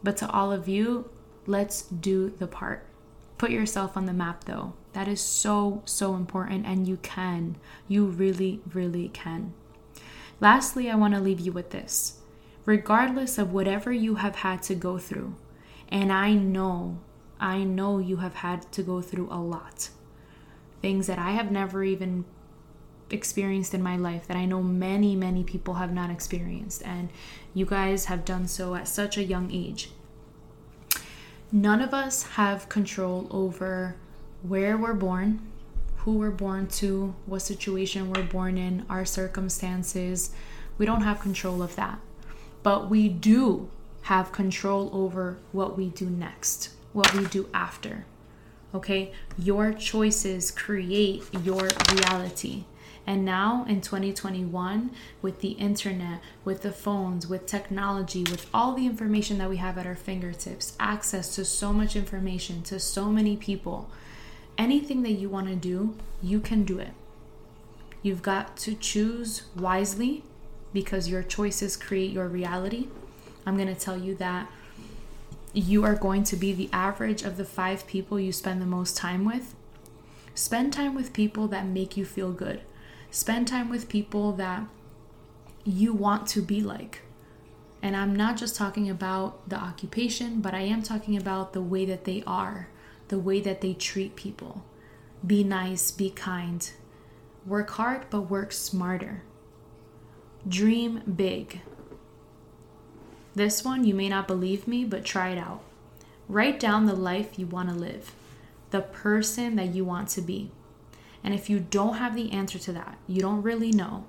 But 0.03 0.19
to 0.19 0.31
all 0.31 0.53
of 0.53 0.69
you, 0.69 1.09
let's 1.47 1.85
do 1.85 2.29
the 2.29 2.47
part. 2.47 2.85
Put 3.39 3.53
yourself 3.53 3.97
on 3.97 4.05
the 4.05 4.13
map 4.13 4.45
though. 4.45 4.75
That 4.93 5.09
is 5.09 5.23
so 5.23 5.81
so 5.87 6.15
important 6.15 6.67
and 6.67 6.87
you 6.87 6.99
can. 6.99 7.57
You 7.89 8.05
really 8.05 8.61
really 8.75 9.09
can. 9.09 9.55
Lastly, 10.39 10.91
I 10.91 10.95
want 10.95 11.15
to 11.15 11.21
leave 11.21 11.41
you 11.41 11.53
with 11.53 11.71
this. 11.71 12.19
Regardless 12.67 13.39
of 13.39 13.51
whatever 13.51 13.93
you 13.93 14.17
have 14.17 14.37
had 14.37 14.63
to 14.65 14.75
go 14.75 14.99
through, 14.99 15.37
and 15.89 16.13
I 16.13 16.35
know 16.35 16.99
I 17.41 17.65
know 17.65 17.99
you 17.99 18.17
have 18.17 18.35
had 18.35 18.71
to 18.73 18.83
go 18.83 19.01
through 19.01 19.29
a 19.31 19.41
lot 19.41 19.89
things 20.81 21.07
that 21.07 21.19
I 21.19 21.33
have 21.33 21.51
never 21.51 21.83
even 21.83 22.25
experienced 23.11 23.75
in 23.75 23.83
my 23.83 23.97
life 23.97 24.27
that 24.27 24.37
I 24.37 24.45
know 24.45 24.63
many, 24.63 25.17
many 25.17 25.45
people 25.45 25.75
have 25.75 25.93
not 25.93 26.11
experienced. 26.11 26.83
And 26.85 27.09
you 27.55 27.67
guys 27.67 28.07
have 28.07 28.25
done 28.25 28.49
so 28.49 28.75
at 28.75 28.89
such 28.89 29.17
a 29.17 29.25
young 29.25 29.51
age. 29.53 29.91
None 31.51 31.81
of 31.81 31.95
us 31.95 32.25
have 32.35 32.69
control 32.69 33.27
over 33.31 33.97
where 34.43 34.77
we're 34.77 34.95
born, 34.95 35.41
who 35.99 36.19
we're 36.19 36.31
born 36.31 36.67
to, 36.69 37.15
what 37.27 37.41
situation 37.41 38.13
we're 38.13 38.23
born 38.23 38.59
in, 38.59 38.85
our 38.89 39.05
circumstances. 39.05 40.31
We 40.77 40.87
don't 40.87 41.03
have 41.03 41.21
control 41.21 41.63
of 41.63 41.75
that. 41.77 42.01
But 42.63 42.91
we 42.91 43.09
do 43.09 43.71
have 44.03 44.33
control 44.33 44.91
over 44.93 45.39
what 45.53 45.77
we 45.77 45.89
do 45.89 46.09
next, 46.09 46.71
what 46.93 47.15
we 47.15 47.27
do 47.27 47.49
after. 47.53 48.05
Okay? 48.75 49.13
Your 49.39 49.73
choices 49.73 50.51
create 50.51 51.25
your 51.43 51.69
reality. 51.93 52.65
And 53.09 53.25
now 53.25 53.65
in 53.67 53.81
2021, 53.81 54.91
with 55.23 55.41
the 55.41 55.53
internet, 55.53 56.21
with 56.45 56.61
the 56.61 56.71
phones, 56.71 57.27
with 57.27 57.47
technology, 57.47 58.21
with 58.21 58.47
all 58.53 58.75
the 58.75 58.85
information 58.85 59.39
that 59.39 59.49
we 59.49 59.57
have 59.57 59.79
at 59.79 59.87
our 59.87 59.95
fingertips, 59.95 60.77
access 60.79 61.35
to 61.37 61.47
so 61.47 61.73
much 61.73 61.97
information, 61.97 62.63
to 62.65 62.79
so 62.79 63.07
many 63.07 63.35
people, 63.35 63.89
anything 64.59 65.05
that 65.05 65.13
you 65.13 65.31
want 65.31 65.49
to 65.49 65.57
do, 65.57 65.97
you 66.23 66.39
can 66.39 66.65
do 66.65 66.79
it. 66.79 66.91
You've 68.03 68.21
got 68.21 68.59
to 68.59 68.75
choose 68.75 69.45
wisely 69.57 70.23
because 70.75 71.09
your 71.09 71.23
choices 71.23 71.79
create 71.79 72.11
your 72.11 72.29
reality. 72.29 72.89
I'm 73.47 73.57
going 73.57 73.75
to 73.75 73.81
tell 73.81 73.97
you 73.97 74.17
that 74.17 74.51
you 75.55 75.83
are 75.83 75.95
going 75.95 76.25
to 76.25 76.37
be 76.37 76.53
the 76.53 76.69
average 76.75 77.23
of 77.23 77.39
the 77.39 77.47
five 77.47 77.87
people 77.87 78.21
you 78.21 78.33
spend 78.33 78.61
the 78.61 78.67
most 78.67 78.99
time 78.99 79.25
with. 79.25 79.55
Spend 80.35 80.75
time 80.75 80.95
with 80.95 81.15
people 81.15 81.49
that 81.49 81.65
make 81.65 81.97
you 81.97 82.05
feel 82.05 82.33
good. 82.33 82.61
Spend 83.11 83.49
time 83.49 83.69
with 83.69 83.89
people 83.89 84.33
that 84.33 84.65
you 85.65 85.93
want 85.93 86.27
to 86.29 86.43
be 86.43 86.61
like. 86.61 87.03
And 87.83 87.97
I'm 87.97 88.15
not 88.15 88.37
just 88.37 88.57
talking 88.57 88.91
about 88.91 89.49
the 89.49 89.57
occupation, 89.57 90.41
but 90.41 90.55
I 90.55 90.61
am 90.61 90.83
talking 90.83 91.17
about 91.17 91.53
the 91.53 91.63
way 91.63 91.85
that 91.85 92.05
they 92.05 92.23
are, 92.27 92.69
the 93.09 93.19
way 93.19 93.41
that 93.41 93.61
they 93.61 93.75
treat 93.75 94.17
people. 94.17 94.65
Be 95.27 95.45
nice, 95.45 95.91
be 95.91 96.11
kind. 96.11 96.71
Work 97.47 97.71
hard, 97.71 98.07
but 98.11 98.23
work 98.23 98.53
smarter. 98.53 99.23
Dream 100.47 101.03
big. 101.17 101.61
This 103.35 103.65
one, 103.65 103.85
you 103.85 103.95
may 103.95 104.09
not 104.09 104.27
believe 104.27 104.67
me, 104.67 104.85
but 104.85 105.05
try 105.05 105.31
it 105.31 105.39
out. 105.39 105.63
Write 106.29 106.61
down 106.61 106.87
the 106.87 106.95
life 106.95 107.39
you 107.39 107.47
want 107.47 107.69
to 107.69 107.75
live, 107.75 108.13
the 108.71 108.81
person 108.81 109.57
that 109.57 109.75
you 109.75 109.85
want 109.85 110.09
to 110.11 110.21
be. 110.21 110.51
And 111.25 111.35
if 111.35 111.51
you 111.51 111.61
don't 111.61 111.95
have 111.95 112.15
the 112.15 112.33
answer 112.33 112.59
to 112.59 112.73
that, 112.73 112.99
you 113.07 113.21
don't 113.21 113.43
really 113.43 113.73
know, 113.73 114.05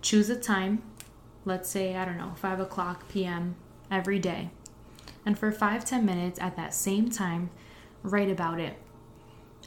choose 0.00 0.30
a 0.30 0.36
time, 0.36 0.82
let's 1.44 1.68
say, 1.68 1.96
I 1.96 2.04
don't 2.04 2.18
know, 2.18 2.32
5 2.36 2.60
o'clock 2.60 3.08
p.m. 3.08 3.56
every 3.90 4.18
day. 4.18 4.50
And 5.26 5.38
for 5.38 5.50
five 5.50 5.84
ten 5.84 6.04
minutes 6.04 6.38
at 6.40 6.56
that 6.56 6.74
same 6.74 7.10
time, 7.10 7.50
write 8.02 8.30
about 8.30 8.60
it 8.60 8.76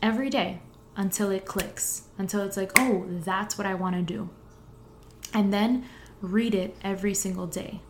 every 0.01 0.29
day 0.29 0.61
until 0.95 1.31
it 1.31 1.45
clicks, 1.45 2.03
until 2.17 2.41
it's 2.41 2.57
like, 2.57 2.71
oh, 2.77 3.05
that's 3.07 3.57
what 3.57 3.67
I 3.67 3.73
want 3.73 3.95
to 3.95 4.01
do. 4.01 4.29
And 5.33 5.53
then 5.53 5.85
read 6.21 6.55
it 6.55 6.75
every 6.83 7.13
single 7.13 7.47
day. 7.47 7.81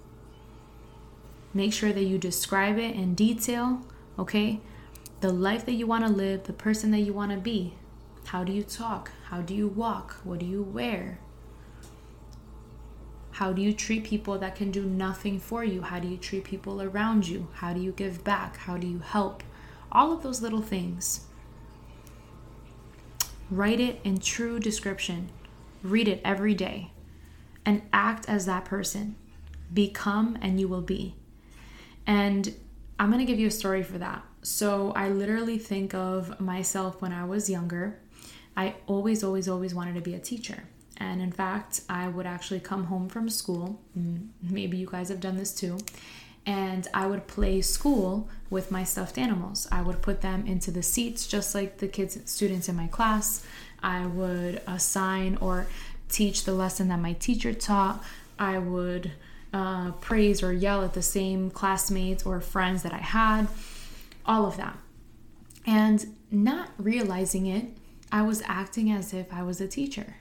Make 1.54 1.74
sure 1.74 1.91
that 1.93 2.04
you 2.04 2.17
describe 2.17 2.78
it 2.78 2.96
in 2.96 3.15
detail, 3.15 3.82
okay? 4.20 4.60
The 5.22 5.32
life 5.32 5.65
that 5.65 5.74
you 5.74 5.88
want 5.88 6.06
to 6.06 6.12
live, 6.12 6.43
the 6.43 6.54
person 6.54 6.91
that 6.91 7.00
you 7.00 7.13
want 7.13 7.32
to 7.32 7.38
be. 7.38 7.74
How 8.28 8.44
do 8.44 8.52
you 8.52 8.63
talk? 8.63 9.12
How 9.30 9.40
do 9.40 9.56
you 9.56 9.70
walk? 9.70 10.18
What 10.26 10.40
do 10.40 10.46
you 10.46 10.62
wear? 10.62 11.20
How 13.32 13.54
do 13.54 13.62
you 13.62 13.72
treat 13.72 14.04
people 14.04 14.38
that 14.40 14.54
can 14.54 14.70
do 14.70 14.84
nothing 14.84 15.40
for 15.40 15.63
you? 15.63 15.82
How 15.82 16.00
do 16.00 16.10
you 16.10 16.18
treat 16.18 16.44
people 16.44 16.82
around 16.82 17.26
you? 17.26 17.48
How 17.54 17.72
do 17.72 17.80
you 17.80 17.94
give 17.94 18.26
back? 18.26 18.58
How 18.58 18.76
do 18.76 18.86
you 18.86 19.00
help? 19.00 19.44
All 19.94 20.12
of 20.12 20.24
those 20.24 20.42
little 20.42 20.62
things. 20.62 21.22
Write 23.50 23.80
it 23.80 24.02
in 24.04 24.20
true 24.20 24.60
description. 24.60 25.30
Read 25.82 26.10
it 26.10 26.20
every 26.26 26.54
day 26.54 26.92
and 27.66 27.82
act 27.94 28.28
as 28.28 28.46
that 28.46 28.66
person. 28.66 29.16
Become 29.74 30.38
and 30.42 30.60
you 30.60 30.68
will 30.68 30.82
be. 30.82 31.16
And 32.06 32.54
I'm 33.00 33.10
going 33.10 33.26
to 33.26 33.32
give 33.32 33.40
you 33.40 33.48
a 33.48 33.52
story 33.52 33.84
for 33.84 33.98
that. 34.00 34.26
So 34.42 34.92
I 34.98 35.08
literally 35.08 35.58
think 35.58 35.94
of 35.94 36.42
myself 36.42 37.02
when 37.02 37.13
I 37.13 37.24
was 37.24 37.50
younger 37.50 38.00
I 38.58 38.74
always, 38.88 39.24
always, 39.24 39.48
always 39.48 39.74
wanted 39.76 39.96
to 39.96 40.02
be 40.02 40.15
a 40.15 40.20
teacher. 40.20 40.63
And 40.98 41.22
in 41.22 41.32
fact, 41.32 41.82
I 41.88 42.08
would 42.08 42.26
actually 42.26 42.60
come 42.60 42.86
home 42.86 43.08
from 43.08 43.30
school. 43.30 43.80
Maybe 44.41 44.78
you 44.78 44.88
guys 44.88 45.10
have 45.10 45.20
done 45.20 45.38
this 45.38 45.54
too. 45.54 45.78
And 46.43 46.88
I 46.93 47.06
would 47.06 47.28
play 47.28 47.62
school 47.62 48.28
with 48.50 48.72
my 48.72 48.84
stuffed 48.84 49.17
animals. 49.17 49.67
I 49.72 49.82
would 49.84 50.02
put 50.02 50.22
them 50.22 50.48
into 50.48 50.72
the 50.72 50.82
seats 50.82 51.28
just 51.28 51.54
like 51.54 51.78
the 51.78 51.88
kids, 51.88 52.17
students 52.26 52.67
in 52.67 52.76
my 52.76 52.88
class. 52.88 53.46
I 53.84 54.08
would 54.08 54.62
assign 54.65 55.38
or 55.39 55.67
teach 56.10 56.46
the 56.46 56.54
lesson 56.54 56.88
that 56.88 57.00
my 57.00 57.13
teacher 57.13 57.54
taught. 57.54 58.04
I 58.39 58.58
would 58.58 59.12
uh, 59.54 59.91
praise 59.91 60.41
or 60.41 60.52
yell 60.52 60.84
at 60.84 60.93
the 60.93 61.04
same 61.04 61.52
classmates 61.52 62.26
or 62.26 62.41
friends 62.41 62.82
that 62.84 62.93
I 62.93 63.00
had. 63.00 63.50
All 64.26 64.48
of 64.48 64.58
that. 64.58 64.78
And 65.65 66.15
not 66.32 66.70
realizing 66.78 67.46
it, 67.46 67.67
I 68.12 68.22
was 68.22 68.41
acting 68.46 68.91
as 68.91 69.13
if 69.13 69.34
I 69.34 69.43
was 69.43 69.60
a 69.60 69.67
teacher, 69.67 70.15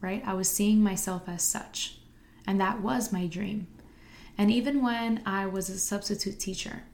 right? 0.00 0.22
I 0.26 0.34
was 0.34 0.48
seeing 0.48 0.82
myself 0.82 1.28
as 1.28 1.42
such. 1.42 1.98
And 2.46 2.60
that 2.60 2.80
was 2.80 3.12
my 3.12 3.26
dream. 3.26 3.66
And 4.36 4.50
even 4.50 4.82
when 4.82 5.22
I 5.26 5.46
was 5.46 5.68
a 5.68 5.78
substitute 5.78 6.38
teacher, 6.38 6.84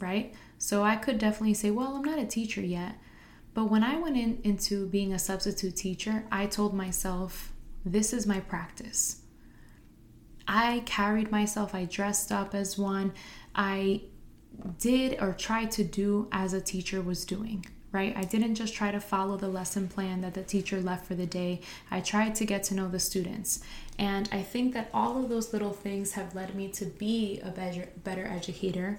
right? 0.00 0.34
So 0.58 0.82
I 0.82 0.96
could 0.96 1.18
definitely 1.18 1.54
say, 1.54 1.70
well, 1.70 1.96
I'm 1.96 2.04
not 2.04 2.18
a 2.18 2.26
teacher 2.26 2.60
yet. 2.60 2.98
But 3.54 3.70
when 3.70 3.82
I 3.82 3.98
went 3.98 4.16
in, 4.16 4.40
into 4.44 4.86
being 4.86 5.12
a 5.12 5.18
substitute 5.18 5.76
teacher, 5.76 6.24
I 6.32 6.46
told 6.46 6.74
myself, 6.74 7.52
this 7.84 8.12
is 8.12 8.26
my 8.26 8.40
practice. 8.40 9.22
I 10.48 10.82
carried 10.86 11.30
myself, 11.30 11.74
I 11.74 11.84
dressed 11.84 12.32
up 12.32 12.54
as 12.54 12.78
one, 12.78 13.12
I 13.54 14.02
did 14.78 15.20
or 15.20 15.32
tried 15.32 15.70
to 15.72 15.84
do 15.84 16.28
as 16.32 16.52
a 16.52 16.60
teacher 16.60 17.00
was 17.00 17.24
doing 17.24 17.64
right? 17.92 18.16
I 18.16 18.24
didn't 18.24 18.54
just 18.54 18.74
try 18.74 18.90
to 18.90 19.00
follow 19.00 19.36
the 19.36 19.48
lesson 19.48 19.86
plan 19.86 20.22
that 20.22 20.34
the 20.34 20.42
teacher 20.42 20.80
left 20.80 21.06
for 21.06 21.14
the 21.14 21.26
day. 21.26 21.60
I 21.90 22.00
tried 22.00 22.34
to 22.36 22.46
get 22.46 22.64
to 22.64 22.74
know 22.74 22.88
the 22.88 22.98
students. 22.98 23.60
And 23.98 24.28
I 24.32 24.42
think 24.42 24.72
that 24.72 24.88
all 24.94 25.22
of 25.22 25.28
those 25.28 25.52
little 25.52 25.74
things 25.74 26.12
have 26.12 26.34
led 26.34 26.54
me 26.54 26.68
to 26.68 26.86
be 26.86 27.40
a 27.44 27.50
better, 27.50 27.90
better 28.02 28.26
educator. 28.26 28.98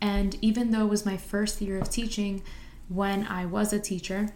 And 0.00 0.36
even 0.40 0.70
though 0.70 0.86
it 0.86 0.90
was 0.90 1.04
my 1.04 1.18
first 1.18 1.60
year 1.60 1.78
of 1.78 1.90
teaching, 1.90 2.42
when 2.88 3.26
I 3.26 3.44
was 3.44 3.72
a 3.74 3.78
teacher, 3.78 4.30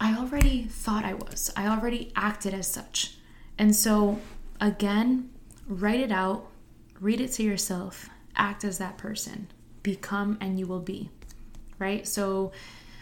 I 0.00 0.16
already 0.16 0.64
thought 0.64 1.04
I 1.04 1.14
was. 1.14 1.52
I 1.54 1.66
already 1.68 2.12
acted 2.16 2.54
as 2.54 2.66
such. 2.66 3.16
And 3.58 3.76
so, 3.76 4.20
again, 4.60 5.30
write 5.68 6.00
it 6.00 6.10
out, 6.10 6.48
read 6.98 7.20
it 7.20 7.32
to 7.32 7.42
yourself, 7.42 8.08
act 8.34 8.64
as 8.64 8.78
that 8.78 8.96
person, 8.96 9.48
become 9.82 10.38
and 10.40 10.58
you 10.58 10.66
will 10.66 10.80
be 10.80 11.10
right? 11.82 12.06
So, 12.06 12.52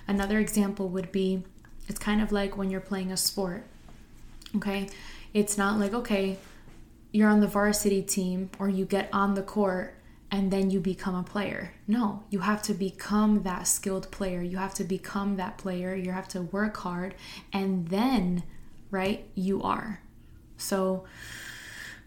another 0.08 0.38
example 0.40 0.88
would 0.88 1.12
be 1.12 1.44
it's 1.88 1.98
kind 1.98 2.22
of 2.22 2.32
like 2.32 2.56
when 2.56 2.70
you're 2.70 2.80
playing 2.80 3.12
a 3.12 3.16
sport, 3.16 3.64
okay? 4.56 4.88
It's 5.34 5.58
not 5.58 5.78
like, 5.78 5.92
okay, 5.92 6.38
you're 7.12 7.28
on 7.28 7.40
the 7.40 7.46
varsity 7.46 8.02
team 8.02 8.50
or 8.58 8.68
you 8.68 8.84
get 8.84 9.08
on 9.12 9.34
the 9.34 9.42
court 9.42 9.96
and 10.30 10.52
then 10.52 10.70
you 10.70 10.78
become 10.78 11.16
a 11.16 11.24
player. 11.24 11.74
No, 11.88 12.22
you 12.30 12.40
have 12.40 12.62
to 12.62 12.74
become 12.74 13.42
that 13.42 13.66
skilled 13.66 14.10
player. 14.12 14.40
You 14.40 14.58
have 14.58 14.74
to 14.74 14.84
become 14.84 15.36
that 15.36 15.58
player. 15.58 15.94
You 15.94 16.12
have 16.12 16.28
to 16.28 16.42
work 16.42 16.76
hard 16.76 17.14
and 17.52 17.88
then, 17.88 18.44
right, 18.90 19.28
you 19.34 19.60
are. 19.62 20.00
So, 20.56 21.04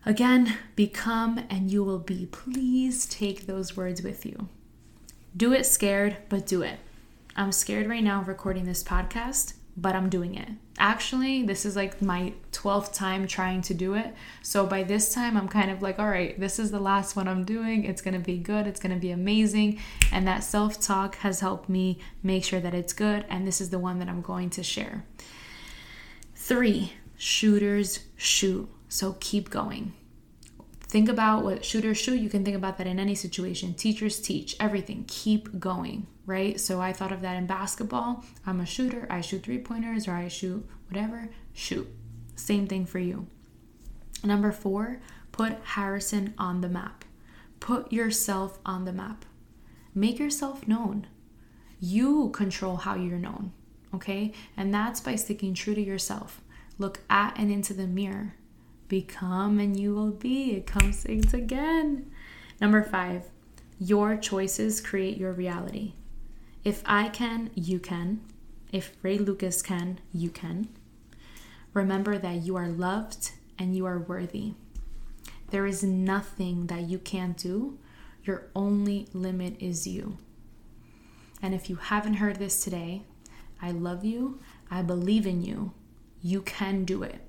again, 0.06 0.58
become 0.76 1.44
and 1.50 1.70
you 1.70 1.84
will 1.84 2.00
be. 2.00 2.26
Please 2.26 3.06
take 3.06 3.46
those 3.46 3.76
words 3.76 4.02
with 4.02 4.26
you. 4.26 4.48
Do 5.36 5.52
it 5.52 5.66
scared, 5.66 6.18
but 6.30 6.46
do 6.46 6.62
it. 6.62 6.78
I'm 7.36 7.52
scared 7.52 7.88
right 7.88 8.04
now 8.04 8.22
recording 8.22 8.66
this 8.66 8.84
podcast, 8.84 9.54
but 9.76 9.96
I'm 9.96 10.08
doing 10.08 10.36
it. 10.36 10.50
Actually, 10.78 11.42
this 11.42 11.66
is 11.66 11.76
like 11.76 12.04
my 12.04 12.34
12th 12.52 12.94
time 12.94 13.26
trying 13.26 13.64
to 13.64 13.74
do 13.74 13.96
it. 13.96 14.14
So 14.44 14.68
by 14.68 14.84
this 14.84 15.12
time, 15.12 15.36
I'm 15.36 15.48
kind 15.48 15.72
of 15.72 15.82
like, 15.82 15.98
all 15.98 16.08
right, 16.08 16.40
this 16.40 16.60
is 16.60 16.70
the 16.70 16.80
last 16.80 17.16
one 17.16 17.28
I'm 17.28 17.46
doing. 17.46 17.84
It's 17.84 18.02
going 18.02 18.14
to 18.14 18.20
be 18.20 18.38
good. 18.38 18.68
It's 18.68 18.80
going 18.80 18.94
to 18.94 19.00
be 19.00 19.10
amazing. 19.10 19.80
And 20.12 20.28
that 20.28 20.44
self 20.44 20.80
talk 20.80 21.16
has 21.18 21.40
helped 21.40 21.68
me 21.68 21.98
make 22.22 22.44
sure 22.44 22.60
that 22.60 22.76
it's 22.76 22.94
good. 22.94 23.26
And 23.28 23.48
this 23.48 23.60
is 23.60 23.72
the 23.72 23.80
one 23.80 23.98
that 24.00 24.10
I'm 24.10 24.22
going 24.22 24.52
to 24.52 24.62
share. 24.62 25.04
Three, 26.36 26.94
shooters 27.18 28.02
shoot. 28.18 28.70
So 28.88 29.16
keep 29.20 29.50
going. 29.50 29.94
Think 30.94 31.10
about 31.10 31.44
what 31.44 31.66
shooters 31.66 31.98
shoot. 31.98 32.20
You 32.20 32.30
can 32.30 32.46
think 32.46 32.56
about 32.56 32.78
that 32.78 32.86
in 32.86 33.00
any 33.00 33.16
situation. 33.16 33.74
Teachers 33.74 34.22
teach 34.22 34.56
everything. 34.60 35.06
Keep 35.08 35.60
going, 35.60 36.06
right? 36.28 36.60
So 36.60 36.80
I 36.82 36.94
thought 36.94 37.12
of 37.12 37.22
that 37.22 37.36
in 37.36 37.48
basketball. 37.48 38.24
I'm 38.46 38.60
a 38.60 38.66
shooter. 38.68 39.08
I 39.10 39.22
shoot 39.22 39.42
three 39.42 39.58
pointers 39.58 40.08
or 40.08 40.12
I 40.12 40.28
shoot 40.28 40.70
whatever. 40.88 41.30
Shoot. 41.52 41.88
Same 42.36 42.68
thing 42.68 42.86
for 42.86 43.00
you. 43.00 43.26
Number 44.24 44.52
four, 44.52 45.02
put 45.32 45.58
Harrison 45.64 46.36
on 46.38 46.62
the 46.62 46.70
map. 46.70 47.06
Put 47.60 47.92
yourself 47.92 48.60
on 48.64 48.86
the 48.86 48.94
map. 48.94 49.26
Make 49.96 50.20
yourself 50.20 50.68
known. 50.68 51.08
You 51.80 52.30
control 52.30 52.76
how 52.76 52.94
you're 52.98 53.18
known, 53.18 53.52
okay? 53.96 54.32
And 54.56 54.72
that's 54.72 55.02
by 55.02 55.16
sticking 55.16 55.56
true 55.56 55.74
to 55.74 55.82
yourself. 55.82 56.40
Look 56.78 57.00
at 57.10 57.34
and 57.40 57.52
into 57.52 57.74
the 57.74 57.88
mirror 57.88 58.36
Become 58.88 59.60
and 59.60 59.80
you 59.80 59.94
will 59.96 60.12
be. 60.12 60.52
It 60.52 60.68
comes 60.68 61.06
again. 61.06 62.12
Number 62.62 62.84
five, 62.84 63.24
your 63.80 64.16
choices 64.16 64.82
create 64.82 65.18
your 65.18 65.34
reality. 65.34 65.94
If 66.64 66.82
I 66.86 67.10
can, 67.10 67.52
you 67.56 67.80
can. 67.80 68.22
If 68.72 68.96
Ray 69.02 69.18
Lucas 69.18 69.62
can, 69.62 70.00
you 70.14 70.30
can. 70.30 70.70
Remember 71.74 72.18
that 72.18 72.44
you 72.44 72.56
are 72.56 72.68
loved 72.68 73.32
and 73.60 73.76
you 73.76 73.86
are 73.86 74.00
worthy. 74.00 74.54
There 75.50 75.66
is 75.66 75.84
nothing 75.84 76.68
that 76.68 76.84
you 76.84 76.98
can't 77.00 77.38
do. 77.38 77.78
Your 78.24 78.48
only 78.56 79.08
limit 79.14 79.58
is 79.60 79.86
you. 79.86 80.18
And 81.42 81.54
if 81.54 81.70
you 81.70 81.76
haven't 81.76 82.16
heard 82.16 82.38
this 82.38 82.64
today, 82.64 83.04
I 83.62 83.72
love 83.72 84.06
you. 84.06 84.40
I 84.72 84.82
believe 84.82 85.28
in 85.28 85.44
you. 85.44 85.74
You 86.22 86.42
can 86.42 86.86
do 86.86 87.04
it. 87.04 87.20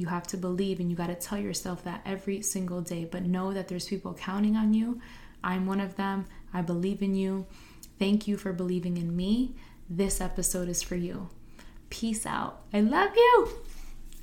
You 0.00 0.06
have 0.06 0.26
to 0.28 0.38
believe 0.38 0.80
and 0.80 0.88
you 0.88 0.96
got 0.96 1.08
to 1.08 1.14
tell 1.14 1.36
yourself 1.36 1.84
that 1.84 2.00
every 2.06 2.40
single 2.40 2.80
day. 2.80 3.04
But 3.04 3.26
know 3.26 3.52
that 3.52 3.68
there's 3.68 3.86
people 3.86 4.14
counting 4.14 4.56
on 4.56 4.72
you. 4.72 4.98
I'm 5.44 5.66
one 5.66 5.78
of 5.78 5.96
them. 5.96 6.24
I 6.54 6.62
believe 6.62 7.02
in 7.02 7.14
you. 7.14 7.46
Thank 7.98 8.26
you 8.26 8.38
for 8.38 8.54
believing 8.54 8.96
in 8.96 9.14
me. 9.14 9.54
This 9.90 10.18
episode 10.18 10.70
is 10.70 10.82
for 10.82 10.96
you. 10.96 11.28
Peace 11.90 12.24
out. 12.24 12.62
I 12.72 12.80
love 12.80 13.10
you. 13.14 13.50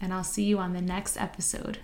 And 0.02 0.12
I'll 0.12 0.24
see 0.24 0.46
you 0.46 0.58
on 0.58 0.74
the 0.74 0.82
next 0.82 1.16
episode. 1.16 1.78